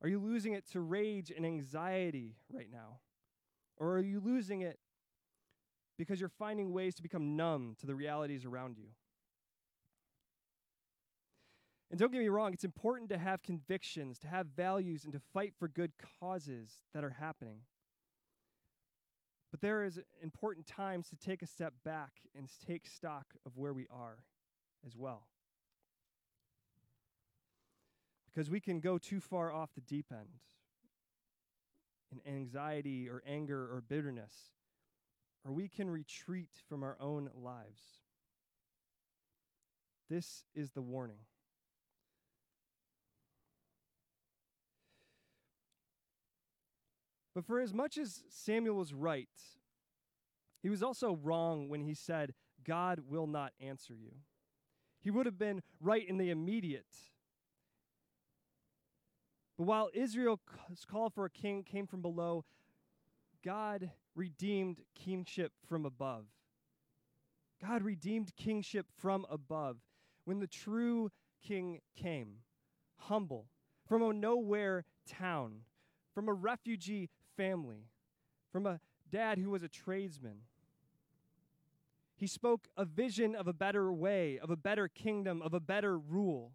Are 0.01 0.09
you 0.09 0.19
losing 0.19 0.51
it 0.51 0.69
to 0.71 0.81
rage 0.81 1.31
and 1.33 1.45
anxiety 1.45 2.35
right 2.51 2.67
now? 2.69 2.99
Or 3.77 3.93
are 3.93 4.01
you 4.01 4.19
losing 4.19 4.61
it 4.61 4.77
because 5.97 6.19
you're 6.19 6.27
finding 6.27 6.73
ways 6.73 6.95
to 6.95 7.01
become 7.01 7.37
numb 7.37 7.77
to 7.79 7.87
the 7.87 7.95
realities 7.95 8.43
around 8.43 8.77
you? 8.77 8.89
And 11.93 11.99
don't 11.99 12.11
get 12.11 12.21
me 12.21 12.29
wrong, 12.29 12.53
it's 12.53 12.63
important 12.63 13.11
to 13.11 13.19
have 13.19 13.43
convictions, 13.43 14.17
to 14.21 14.27
have 14.27 14.47
values, 14.47 15.03
and 15.03 15.13
to 15.13 15.19
fight 15.31 15.53
for 15.59 15.67
good 15.67 15.91
causes 16.19 16.79
that 16.91 17.03
are 17.03 17.11
happening. 17.11 17.59
But 19.51 19.61
there 19.61 19.83
is 19.83 19.99
important 20.23 20.65
times 20.65 21.07
to 21.09 21.15
take 21.15 21.43
a 21.43 21.45
step 21.45 21.71
back 21.85 22.13
and 22.35 22.49
take 22.65 22.87
stock 22.87 23.35
of 23.45 23.57
where 23.57 23.73
we 23.73 23.85
are 23.91 24.23
as 24.83 24.97
well. 24.97 25.27
Because 28.25 28.49
we 28.49 28.59
can 28.59 28.79
go 28.79 28.97
too 28.97 29.19
far 29.19 29.53
off 29.53 29.69
the 29.75 29.81
deep 29.81 30.07
end 30.11 30.39
in 32.11 32.33
anxiety 32.33 33.07
or 33.07 33.21
anger 33.27 33.71
or 33.71 33.83
bitterness, 33.87 34.33
or 35.45 35.51
we 35.51 35.67
can 35.67 35.91
retreat 35.91 36.49
from 36.67 36.81
our 36.81 36.97
own 36.99 37.29
lives. 37.35 37.83
This 40.09 40.43
is 40.55 40.71
the 40.71 40.81
warning. 40.81 41.19
But 47.35 47.45
for 47.45 47.59
as 47.59 47.73
much 47.73 47.97
as 47.97 48.23
Samuel 48.29 48.75
was 48.75 48.93
right, 48.93 49.29
he 50.61 50.69
was 50.69 50.83
also 50.83 51.15
wrong 51.21 51.67
when 51.67 51.81
he 51.81 51.93
said, 51.93 52.33
God 52.63 53.01
will 53.09 53.27
not 53.27 53.53
answer 53.59 53.93
you. 53.93 54.11
He 55.01 55.09
would 55.09 55.25
have 55.25 55.37
been 55.37 55.61
right 55.81 56.07
in 56.07 56.17
the 56.17 56.29
immediate 56.29 56.85
but 59.57 59.65
while 59.65 59.89
Israel's 59.93 60.39
call 60.89 61.09
for 61.09 61.25
a 61.25 61.29
king 61.29 61.63
came 61.63 61.85
from 61.85 62.01
below, 62.01 62.45
God 63.45 63.91
redeemed 64.15 64.81
kingship 64.95 65.51
from 65.67 65.85
above. 65.85 66.25
God 67.61 67.83
redeemed 67.83 68.35
kingship 68.35 68.87
from 68.97 69.25
above. 69.29 69.77
When 70.25 70.39
the 70.39 70.47
true 70.47 71.11
king 71.45 71.79
came, 71.95 72.39
humble, 72.97 73.47
from 73.87 74.01
a 74.01 74.13
nowhere 74.13 74.85
town, 75.07 75.61
from 76.13 76.29
a 76.29 76.33
refugee 76.33 77.09
family, 77.35 77.87
from 78.51 78.65
a 78.65 78.79
dad 79.11 79.37
who 79.37 79.49
was 79.49 79.63
a 79.63 79.67
tradesman. 79.67 80.39
He 82.15 82.27
spoke 82.27 82.67
a 82.77 82.85
vision 82.85 83.35
of 83.35 83.47
a 83.47 83.53
better 83.53 83.91
way, 83.91 84.39
of 84.39 84.49
a 84.49 84.55
better 84.55 84.87
kingdom, 84.87 85.41
of 85.41 85.53
a 85.53 85.59
better 85.59 85.97
rule. 85.97 86.53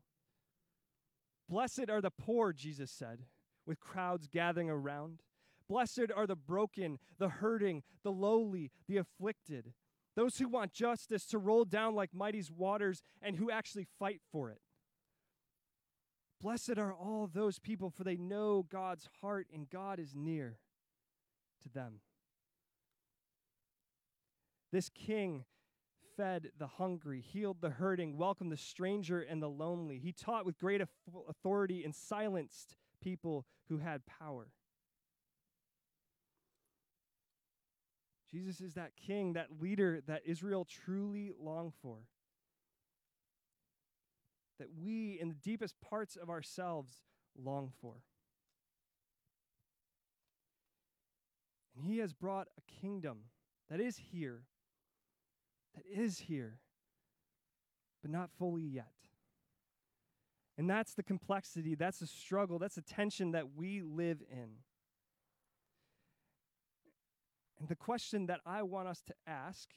Blessed 1.49 1.91
are 1.91 2.01
the 2.01 2.11
poor, 2.11 2.53
Jesus 2.53 2.91
said, 2.91 3.21
with 3.67 3.81
crowds 3.81 4.29
gathering 4.29 4.71
around. 4.71 5.23
Blessed 5.69 6.11
are 6.15 6.27
the 6.27 6.37
broken, 6.37 6.99
the 7.19 7.29
hurting, 7.29 7.83
the 8.03 8.13
lowly, 8.13 8.71
the 8.87 8.97
afflicted, 8.97 9.75
those 10.17 10.39
who 10.39 10.49
want 10.49 10.73
justice 10.73 11.27
to 11.27 11.39
roll 11.39 11.65
down 11.65 11.95
like 11.95 12.15
mighty 12.15 12.43
waters 12.57 13.03
and 13.23 13.37
who 13.37 13.51
actually 13.51 13.87
fight 13.99 14.21
for 14.33 14.51
it. 14.51 14.61
Blessed 16.41 16.79
are 16.79 16.95
all 16.95 17.29
those 17.33 17.59
people, 17.59 17.91
for 17.91 18.05
they 18.05 18.17
know 18.17 18.65
God's 18.69 19.09
heart 19.21 19.49
and 19.53 19.69
God 19.69 19.99
is 19.99 20.15
near 20.15 20.59
to 21.63 21.69
them. 21.69 22.01
This 24.73 24.91
king 24.91 25.45
fed 26.17 26.51
the 26.59 26.67
hungry, 26.67 27.21
healed 27.21 27.61
the 27.61 27.71
hurting, 27.71 28.17
welcomed 28.17 28.53
the 28.53 28.57
stranger 28.57 29.21
and 29.21 29.43
the 29.43 29.49
lonely. 29.49 29.99
He 29.99 30.13
taught 30.13 30.45
with 30.45 30.59
great 30.59 30.83
authority 31.29 31.85
and 31.85 31.95
silenced 31.95 32.77
people 33.01 33.47
who 33.69 33.79
had 33.79 34.03
power. 34.05 34.49
Jesus 38.31 38.61
is 38.61 38.75
that 38.75 38.93
king, 38.97 39.35
that 39.35 39.61
leader 39.61 40.03
that 40.07 40.23
Israel 40.27 40.67
truly 40.67 41.33
longed 41.41 41.73
for. 41.81 41.99
That 44.59 44.69
we, 44.77 45.19
in 45.21 45.29
the 45.29 45.35
deepest 45.35 45.81
parts 45.81 46.17
of 46.17 46.29
ourselves, 46.29 47.05
long 47.41 47.73
for. 47.81 48.03
And 51.79 51.87
he 51.87 51.99
has 51.99 52.13
brought 52.13 52.49
a 52.59 52.81
kingdom 52.81 53.19
that 53.71 53.81
is 53.81 54.01
here, 54.11 54.43
that 55.77 55.85
is 55.87 56.19
here, 56.19 56.59
but 58.03 58.11
not 58.11 58.31
fully 58.37 58.63
yet. 58.63 58.91
And 60.57 60.69
that's 60.69 60.95
the 60.95 61.05
complexity, 61.05 61.77
that's 61.77 62.01
the 62.01 62.07
struggle, 62.09 62.59
that's 62.59 62.75
the 62.75 62.83
tension 62.83 63.31
that 63.31 63.55
we 63.55 63.81
live 63.81 64.23
in. 64.29 64.49
And 67.61 67.69
the 67.69 67.77
question 67.77 68.27
that 68.27 68.41
I 68.45 68.65
want 68.65 68.89
us 68.89 69.03
to 69.07 69.15
ask, 69.25 69.69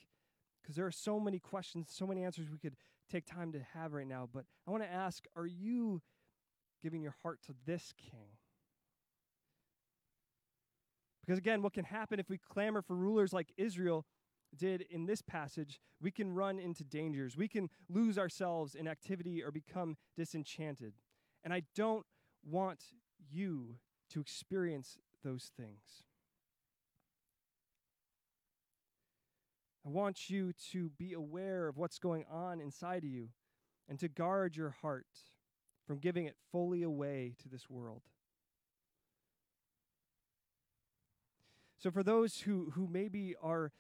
because 0.62 0.76
there 0.76 0.88
are 0.88 0.92
so 0.92 1.20
many 1.20 1.38
questions, 1.38 1.90
so 1.92 2.08
many 2.08 2.24
answers 2.24 2.48
we 2.52 2.58
could 2.58 2.78
take 3.12 3.28
time 3.28 3.52
to 3.52 3.60
have 3.76 3.94
right 3.94 4.08
now, 4.08 4.28
but 4.34 4.46
I 4.68 4.72
want 4.72 4.82
to 4.84 4.92
ask 4.92 5.26
are 5.36 5.46
you 5.46 6.02
giving 6.82 7.04
your 7.04 7.16
heart 7.22 7.40
to 7.46 7.54
this 7.66 7.94
king? 7.96 8.30
Because 11.26 11.38
again, 11.38 11.62
what 11.62 11.74
can 11.74 11.86
happen 11.86 12.20
if 12.20 12.30
we 12.30 12.38
clamor 12.38 12.82
for 12.82 12.96
rulers 12.96 13.32
like 13.32 13.54
Israel 13.58 14.06
did 14.58 14.86
in 14.90 15.06
this 15.06 15.22
passage, 15.22 15.80
we 16.02 16.12
can 16.12 16.34
run 16.34 16.60
into 16.60 16.84
dangers. 16.84 17.38
We 17.38 17.48
can 17.48 17.70
lose 17.90 18.18
ourselves 18.18 18.76
in 18.76 18.88
activity 18.88 19.44
or 19.44 19.52
become 19.52 19.98
disenchanted. 20.18 20.94
And 21.44 21.54
I 21.54 21.64
don't 21.76 22.06
want 22.44 22.84
you 23.32 23.76
to 24.10 24.20
experience 24.20 24.98
those 25.24 25.52
things. 25.56 26.04
I 29.86 29.90
want 29.90 30.30
you 30.30 30.54
to 30.72 30.90
be 30.90 31.14
aware 31.14 31.68
of 31.68 31.78
what's 31.78 31.98
going 31.98 32.26
on 32.32 32.62
inside 32.62 33.04
of 33.04 33.10
you 33.10 33.30
and 33.90 34.00
to 34.00 34.08
guard 34.08 34.56
your 34.56 34.70
heart 34.70 35.08
from 35.88 35.98
giving 35.98 36.26
it 36.26 36.36
fully 36.52 36.84
away 36.84 37.34
to 37.42 37.50
this 37.50 37.70
world. 37.70 38.04
So, 41.82 41.90
for 41.90 42.04
those 42.04 42.42
who, 42.42 42.72
who 42.76 42.88
maybe 42.88 43.34
are 43.42 43.72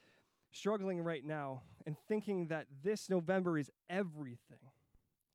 struggling 0.51 1.01
right 1.01 1.23
now 1.23 1.61
and 1.85 1.95
thinking 2.07 2.47
that 2.47 2.65
this 2.83 3.11
November 3.11 3.59
is 3.59 3.69
everything, 3.91 4.57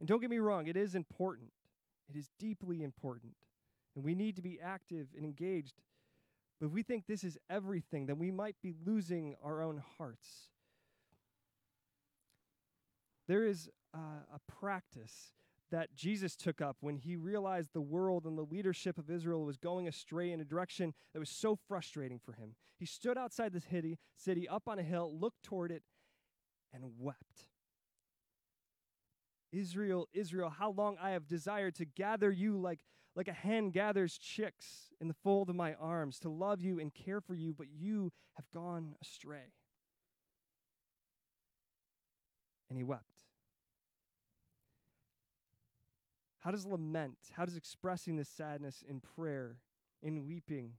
and 0.00 0.08
don't 0.08 0.20
get 0.20 0.30
me 0.30 0.38
wrong, 0.38 0.66
it 0.66 0.76
is 0.76 0.96
important, 0.96 1.52
it 2.12 2.18
is 2.18 2.28
deeply 2.40 2.82
important, 2.82 3.34
and 3.94 4.04
we 4.04 4.16
need 4.16 4.34
to 4.34 4.42
be 4.42 4.58
active 4.60 5.06
and 5.16 5.24
engaged. 5.24 5.74
But 6.58 6.66
if 6.66 6.72
we 6.72 6.82
think 6.82 7.06
this 7.06 7.22
is 7.22 7.38
everything, 7.48 8.06
then 8.06 8.18
we 8.18 8.32
might 8.32 8.56
be 8.60 8.74
losing 8.84 9.36
our 9.44 9.62
own 9.62 9.80
hearts. 9.96 10.48
There 13.28 13.44
is 13.44 13.70
uh, 13.94 14.24
a 14.34 14.40
practice 14.50 15.32
that 15.76 15.94
Jesus 15.94 16.34
took 16.34 16.62
up 16.62 16.78
when 16.80 16.96
he 16.96 17.16
realized 17.16 17.74
the 17.74 17.82
world 17.82 18.24
and 18.24 18.38
the 18.38 18.46
leadership 18.46 18.96
of 18.96 19.10
Israel 19.10 19.44
was 19.44 19.58
going 19.58 19.86
astray 19.86 20.32
in 20.32 20.40
a 20.40 20.44
direction 20.44 20.94
that 21.12 21.18
was 21.18 21.28
so 21.28 21.54
frustrating 21.68 22.18
for 22.18 22.32
him. 22.32 22.54
He 22.78 22.86
stood 22.86 23.18
outside 23.18 23.52
this 23.52 23.64
city, 23.70 23.98
city 24.16 24.48
up 24.48 24.68
on 24.68 24.78
a 24.78 24.82
hill, 24.82 25.12
looked 25.14 25.42
toward 25.42 25.70
it, 25.70 25.82
and 26.72 26.82
wept. 26.98 27.44
Israel, 29.52 30.08
Israel, 30.14 30.48
how 30.48 30.70
long 30.70 30.96
I 30.98 31.10
have 31.10 31.28
desired 31.28 31.74
to 31.74 31.84
gather 31.84 32.30
you 32.30 32.56
like, 32.56 32.80
like 33.14 33.28
a 33.28 33.34
hen 33.34 33.68
gathers 33.68 34.16
chicks 34.16 34.94
in 34.98 35.08
the 35.08 35.16
fold 35.22 35.50
of 35.50 35.56
my 35.56 35.74
arms, 35.74 36.18
to 36.20 36.30
love 36.30 36.62
you 36.62 36.80
and 36.80 36.94
care 36.94 37.20
for 37.20 37.34
you, 37.34 37.52
but 37.52 37.66
you 37.70 38.12
have 38.36 38.50
gone 38.50 38.94
astray. 39.02 39.52
And 42.70 42.78
he 42.78 42.82
wept. 42.82 43.15
How 46.46 46.52
does 46.52 46.64
lament, 46.64 47.16
how 47.32 47.44
does 47.44 47.56
expressing 47.56 48.14
this 48.14 48.28
sadness 48.28 48.84
in 48.88 49.00
prayer, 49.00 49.56
in 50.00 50.28
weeping, 50.28 50.74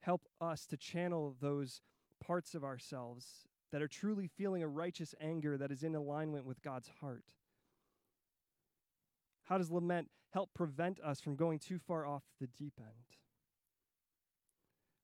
help 0.00 0.28
us 0.38 0.66
to 0.66 0.76
channel 0.76 1.34
those 1.40 1.80
parts 2.22 2.54
of 2.54 2.62
ourselves 2.62 3.48
that 3.72 3.80
are 3.80 3.88
truly 3.88 4.26
feeling 4.26 4.62
a 4.62 4.68
righteous 4.68 5.14
anger 5.18 5.56
that 5.56 5.72
is 5.72 5.82
in 5.82 5.94
alignment 5.94 6.44
with 6.44 6.60
God's 6.60 6.90
heart? 7.00 7.24
How 9.44 9.56
does 9.56 9.70
lament 9.70 10.10
help 10.34 10.50
prevent 10.52 11.00
us 11.00 11.22
from 11.22 11.36
going 11.36 11.58
too 11.58 11.78
far 11.78 12.04
off 12.04 12.24
the 12.38 12.48
deep 12.48 12.74
end? 12.76 13.16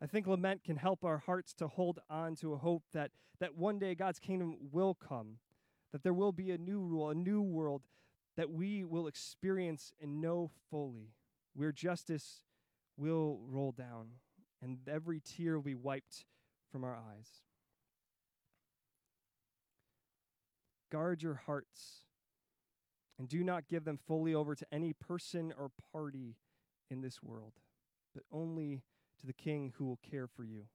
I 0.03 0.07
think 0.07 0.27
lament 0.27 0.65
can 0.65 0.77
help 0.77 1.03
our 1.03 1.17
hearts 1.17 1.55
to 1.55 1.67
hold 1.67 1.99
on 2.11 2.35
to 2.37 2.53
a 2.53 2.59
hope 2.59 2.83
that, 2.93 3.13
that 3.41 3.57
one 3.57 3.79
day 3.79 3.95
God's 3.95 4.19
kingdom 4.19 4.59
will 4.71 4.93
come, 4.93 5.39
that 5.97 6.03
there 6.03 6.13
will 6.13 6.31
be 6.31 6.51
a 6.51 6.59
new 6.59 6.79
rule, 6.79 7.09
a 7.09 7.15
new 7.15 7.41
world 7.41 7.81
that 8.37 8.51
we 8.51 8.85
will 8.85 9.07
experience 9.07 9.95
and 9.99 10.21
know 10.21 10.51
fully, 10.71 11.15
where 11.55 11.73
justice 11.73 12.43
will 12.99 13.41
roll 13.49 13.73
down 13.73 14.09
and 14.61 14.77
every 14.87 15.21
tear 15.21 15.55
will 15.55 15.63
be 15.63 15.75
wiped 15.75 16.27
from 16.71 16.85
our 16.85 16.95
eyes. 16.95 17.41
Guard 20.93 21.23
your 21.23 21.41
hearts 21.47 22.03
and 23.19 23.27
do 23.27 23.43
not 23.43 23.67
give 23.67 23.87
them 23.87 23.99
fully 24.07 24.35
over 24.35 24.55
to 24.55 24.67
any 24.71 24.93
person 24.93 25.51
or 25.59 25.71
party 25.95 26.37
in 26.91 27.01
this 27.01 27.23
world, 27.23 27.55
but 28.15 28.23
only 28.31 28.83
to 29.19 29.27
the 29.27 29.33
King 29.33 29.73
who 29.79 29.87
will 29.87 30.01
care 30.11 30.27
for 30.27 30.45
you. 30.45 30.67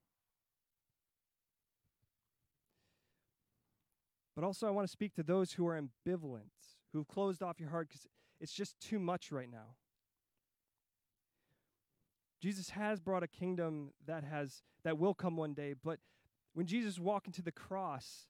But 4.42 4.48
also, 4.48 4.66
I 4.66 4.72
want 4.72 4.88
to 4.88 4.92
speak 4.92 5.14
to 5.18 5.24
those 5.24 5.54
who 5.54 5.68
are 5.68 5.80
ambivalent, 5.80 6.50
who've 6.92 7.08
closed 7.08 7.44
off 7.44 7.60
your 7.60 7.70
heart 7.70 7.90
because 7.90 8.08
it's 8.40 8.52
just 8.52 8.80
too 8.80 8.98
much 8.98 9.32
right 9.32 9.52
now. 9.52 9.76
Jesus 12.42 12.72
has 12.72 13.00
brought 13.00 13.22
a 13.22 13.28
kingdom 13.28 13.92
that 14.08 14.24
has 14.24 14.64
that 14.84 14.98
will 14.98 15.14
come 15.14 15.38
one 15.38 15.54
day, 15.54 15.76
but 15.84 16.00
when 16.56 16.66
Jesus 16.66 16.98
walked 16.98 17.28
into 17.28 17.44
the 17.44 17.52
cross, 17.52 18.26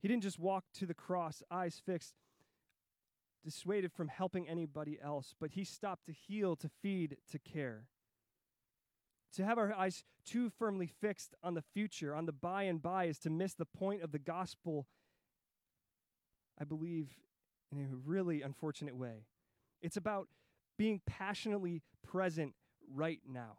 he 0.00 0.06
didn't 0.06 0.22
just 0.22 0.38
walk 0.38 0.66
to 0.74 0.86
the 0.86 0.94
cross, 0.94 1.42
eyes 1.50 1.82
fixed, 1.84 2.14
dissuaded 3.44 3.90
from 3.92 4.06
helping 4.06 4.48
anybody 4.48 5.00
else, 5.02 5.34
but 5.40 5.50
he 5.50 5.64
stopped 5.64 6.06
to 6.06 6.12
heal, 6.12 6.54
to 6.54 6.70
feed, 6.80 7.16
to 7.32 7.40
care. 7.40 7.88
To 9.34 9.44
have 9.44 9.58
our 9.58 9.74
eyes 9.74 10.04
too 10.24 10.48
firmly 10.48 10.86
fixed 10.86 11.34
on 11.42 11.54
the 11.54 11.64
future, 11.74 12.14
on 12.14 12.26
the 12.26 12.32
by 12.32 12.62
and 12.62 12.80
by, 12.80 13.06
is 13.06 13.18
to 13.18 13.30
miss 13.30 13.54
the 13.54 13.64
point 13.64 14.02
of 14.02 14.12
the 14.12 14.20
gospel 14.20 14.86
I 16.60 16.64
believe, 16.64 17.08
in 17.70 17.78
a 17.78 17.96
really 18.04 18.42
unfortunate 18.42 18.96
way. 18.96 19.26
It's 19.82 19.96
about 19.96 20.28
being 20.76 21.00
passionately 21.06 21.82
present 22.02 22.54
right 22.92 23.20
now. 23.28 23.58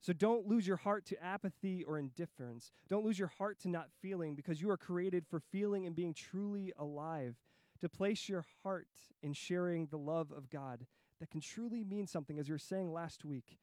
So 0.00 0.12
don't 0.12 0.46
lose 0.46 0.66
your 0.66 0.76
heart 0.76 1.06
to 1.06 1.22
apathy 1.22 1.82
or 1.84 1.98
indifference. 1.98 2.70
Don't 2.88 3.04
lose 3.04 3.18
your 3.18 3.28
heart 3.28 3.58
to 3.60 3.68
not 3.68 3.88
feeling 4.00 4.36
because 4.36 4.62
you 4.62 4.70
are 4.70 4.76
created 4.76 5.26
for 5.28 5.40
feeling 5.40 5.86
and 5.86 5.96
being 5.96 6.14
truly 6.14 6.72
alive. 6.78 7.34
To 7.80 7.88
place 7.88 8.28
your 8.28 8.44
heart 8.62 8.88
in 9.22 9.32
sharing 9.32 9.86
the 9.86 9.98
love 9.98 10.32
of 10.36 10.50
God 10.50 10.86
that 11.20 11.30
can 11.30 11.40
truly 11.40 11.84
mean 11.84 12.06
something, 12.06 12.38
as 12.38 12.48
you 12.48 12.54
were 12.54 12.58
saying 12.58 12.92
last 12.92 13.24
week, 13.24 13.58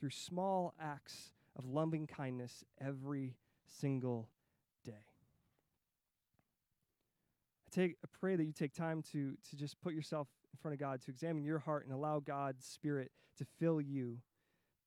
through 0.00 0.10
small 0.10 0.74
acts 0.80 1.32
of 1.56 1.64
loving 1.64 2.06
kindness 2.06 2.64
every 2.80 3.36
single 3.66 4.28
day 4.84 5.04
take, 7.72 7.96
pray 8.20 8.36
that 8.36 8.44
you 8.44 8.52
take 8.52 8.74
time 8.74 9.02
to, 9.12 9.34
to 9.50 9.56
just 9.56 9.80
put 9.80 9.94
yourself 9.94 10.28
in 10.52 10.58
front 10.60 10.74
of 10.74 10.80
God, 10.80 11.00
to 11.02 11.10
examine 11.10 11.44
your 11.44 11.58
heart 11.58 11.84
and 11.84 11.94
allow 11.94 12.20
God's 12.20 12.64
Spirit 12.64 13.10
to 13.38 13.46
fill 13.58 13.80
you 13.80 14.18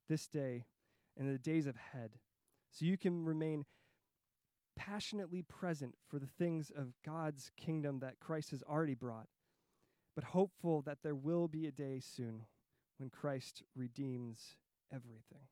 this 0.08 0.28
day 0.28 0.66
and 1.18 1.34
the 1.34 1.40
days 1.40 1.66
ahead 1.66 2.12
so 2.72 2.86
you 2.86 2.98
can 2.98 3.26
remain 3.26 3.66
passionately 4.76 5.42
present 5.42 5.96
for 6.10 6.20
the 6.20 6.28
things 6.38 6.72
of 6.76 6.94
God's 7.06 7.52
kingdom 7.58 8.00
that 8.00 8.20
Christ 8.20 8.52
has 8.52 8.62
already 8.64 8.94
brought, 8.94 9.28
but 10.16 10.26
hopeful 10.26 10.82
that 10.84 11.00
there 11.02 11.16
will 11.16 11.48
be 11.48 11.66
a 11.66 11.72
day 11.72 12.02
soon 12.02 12.46
when 12.98 13.10
Christ 13.10 13.64
redeems 13.76 14.56
everything. 14.94 15.48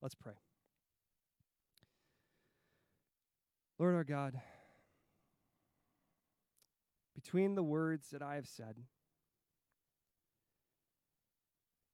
Let's 0.00 0.14
pray. 0.14 0.34
Lord 3.78 3.94
our 3.94 4.04
God, 4.04 4.40
between 7.22 7.54
the 7.54 7.62
words 7.62 8.08
that 8.10 8.22
I 8.22 8.34
have 8.34 8.46
said 8.46 8.76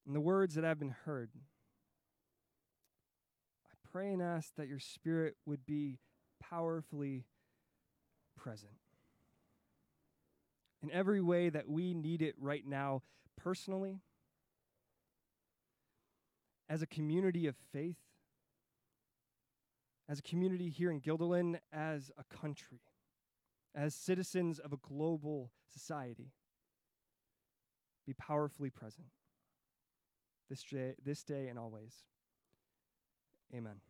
and 0.05 0.15
the 0.15 0.21
words 0.21 0.55
that 0.55 0.63
have 0.63 0.79
been 0.79 0.95
heard. 1.05 1.29
I 3.67 3.75
pray 3.91 4.11
and 4.11 4.21
ask 4.21 4.55
that 4.55 4.67
your 4.67 4.79
Spirit 4.79 5.35
would 5.45 5.65
be 5.67 5.99
powerfully 6.41 7.25
present. 8.35 8.71
In 10.81 10.89
every 10.89 11.21
way 11.21 11.49
that 11.49 11.69
we 11.69 11.93
need 11.93 12.21
it 12.21 12.33
right 12.39 12.65
now, 12.65 13.03
personally, 13.37 13.99
as 16.67 16.81
a 16.81 16.87
community 16.87 17.45
of 17.45 17.55
faith, 17.71 17.97
as 20.07 20.19
a 20.19 20.23
community 20.23 20.69
here 20.69 20.89
in 20.89 21.01
Guilderland, 21.01 21.59
as 21.71 22.09
a 22.17 22.23
country, 22.35 22.79
as 23.75 23.93
citizens 23.95 24.59
of 24.59 24.73
a 24.73 24.77
global 24.77 25.51
society, 25.71 26.31
be 28.05 28.13
powerfully 28.13 28.69
present 28.69 29.07
this 30.49 30.63
day, 30.63 30.95
this 31.03 31.23
day 31.23 31.47
and 31.47 31.59
always. 31.59 32.03
Amen. 33.53 33.81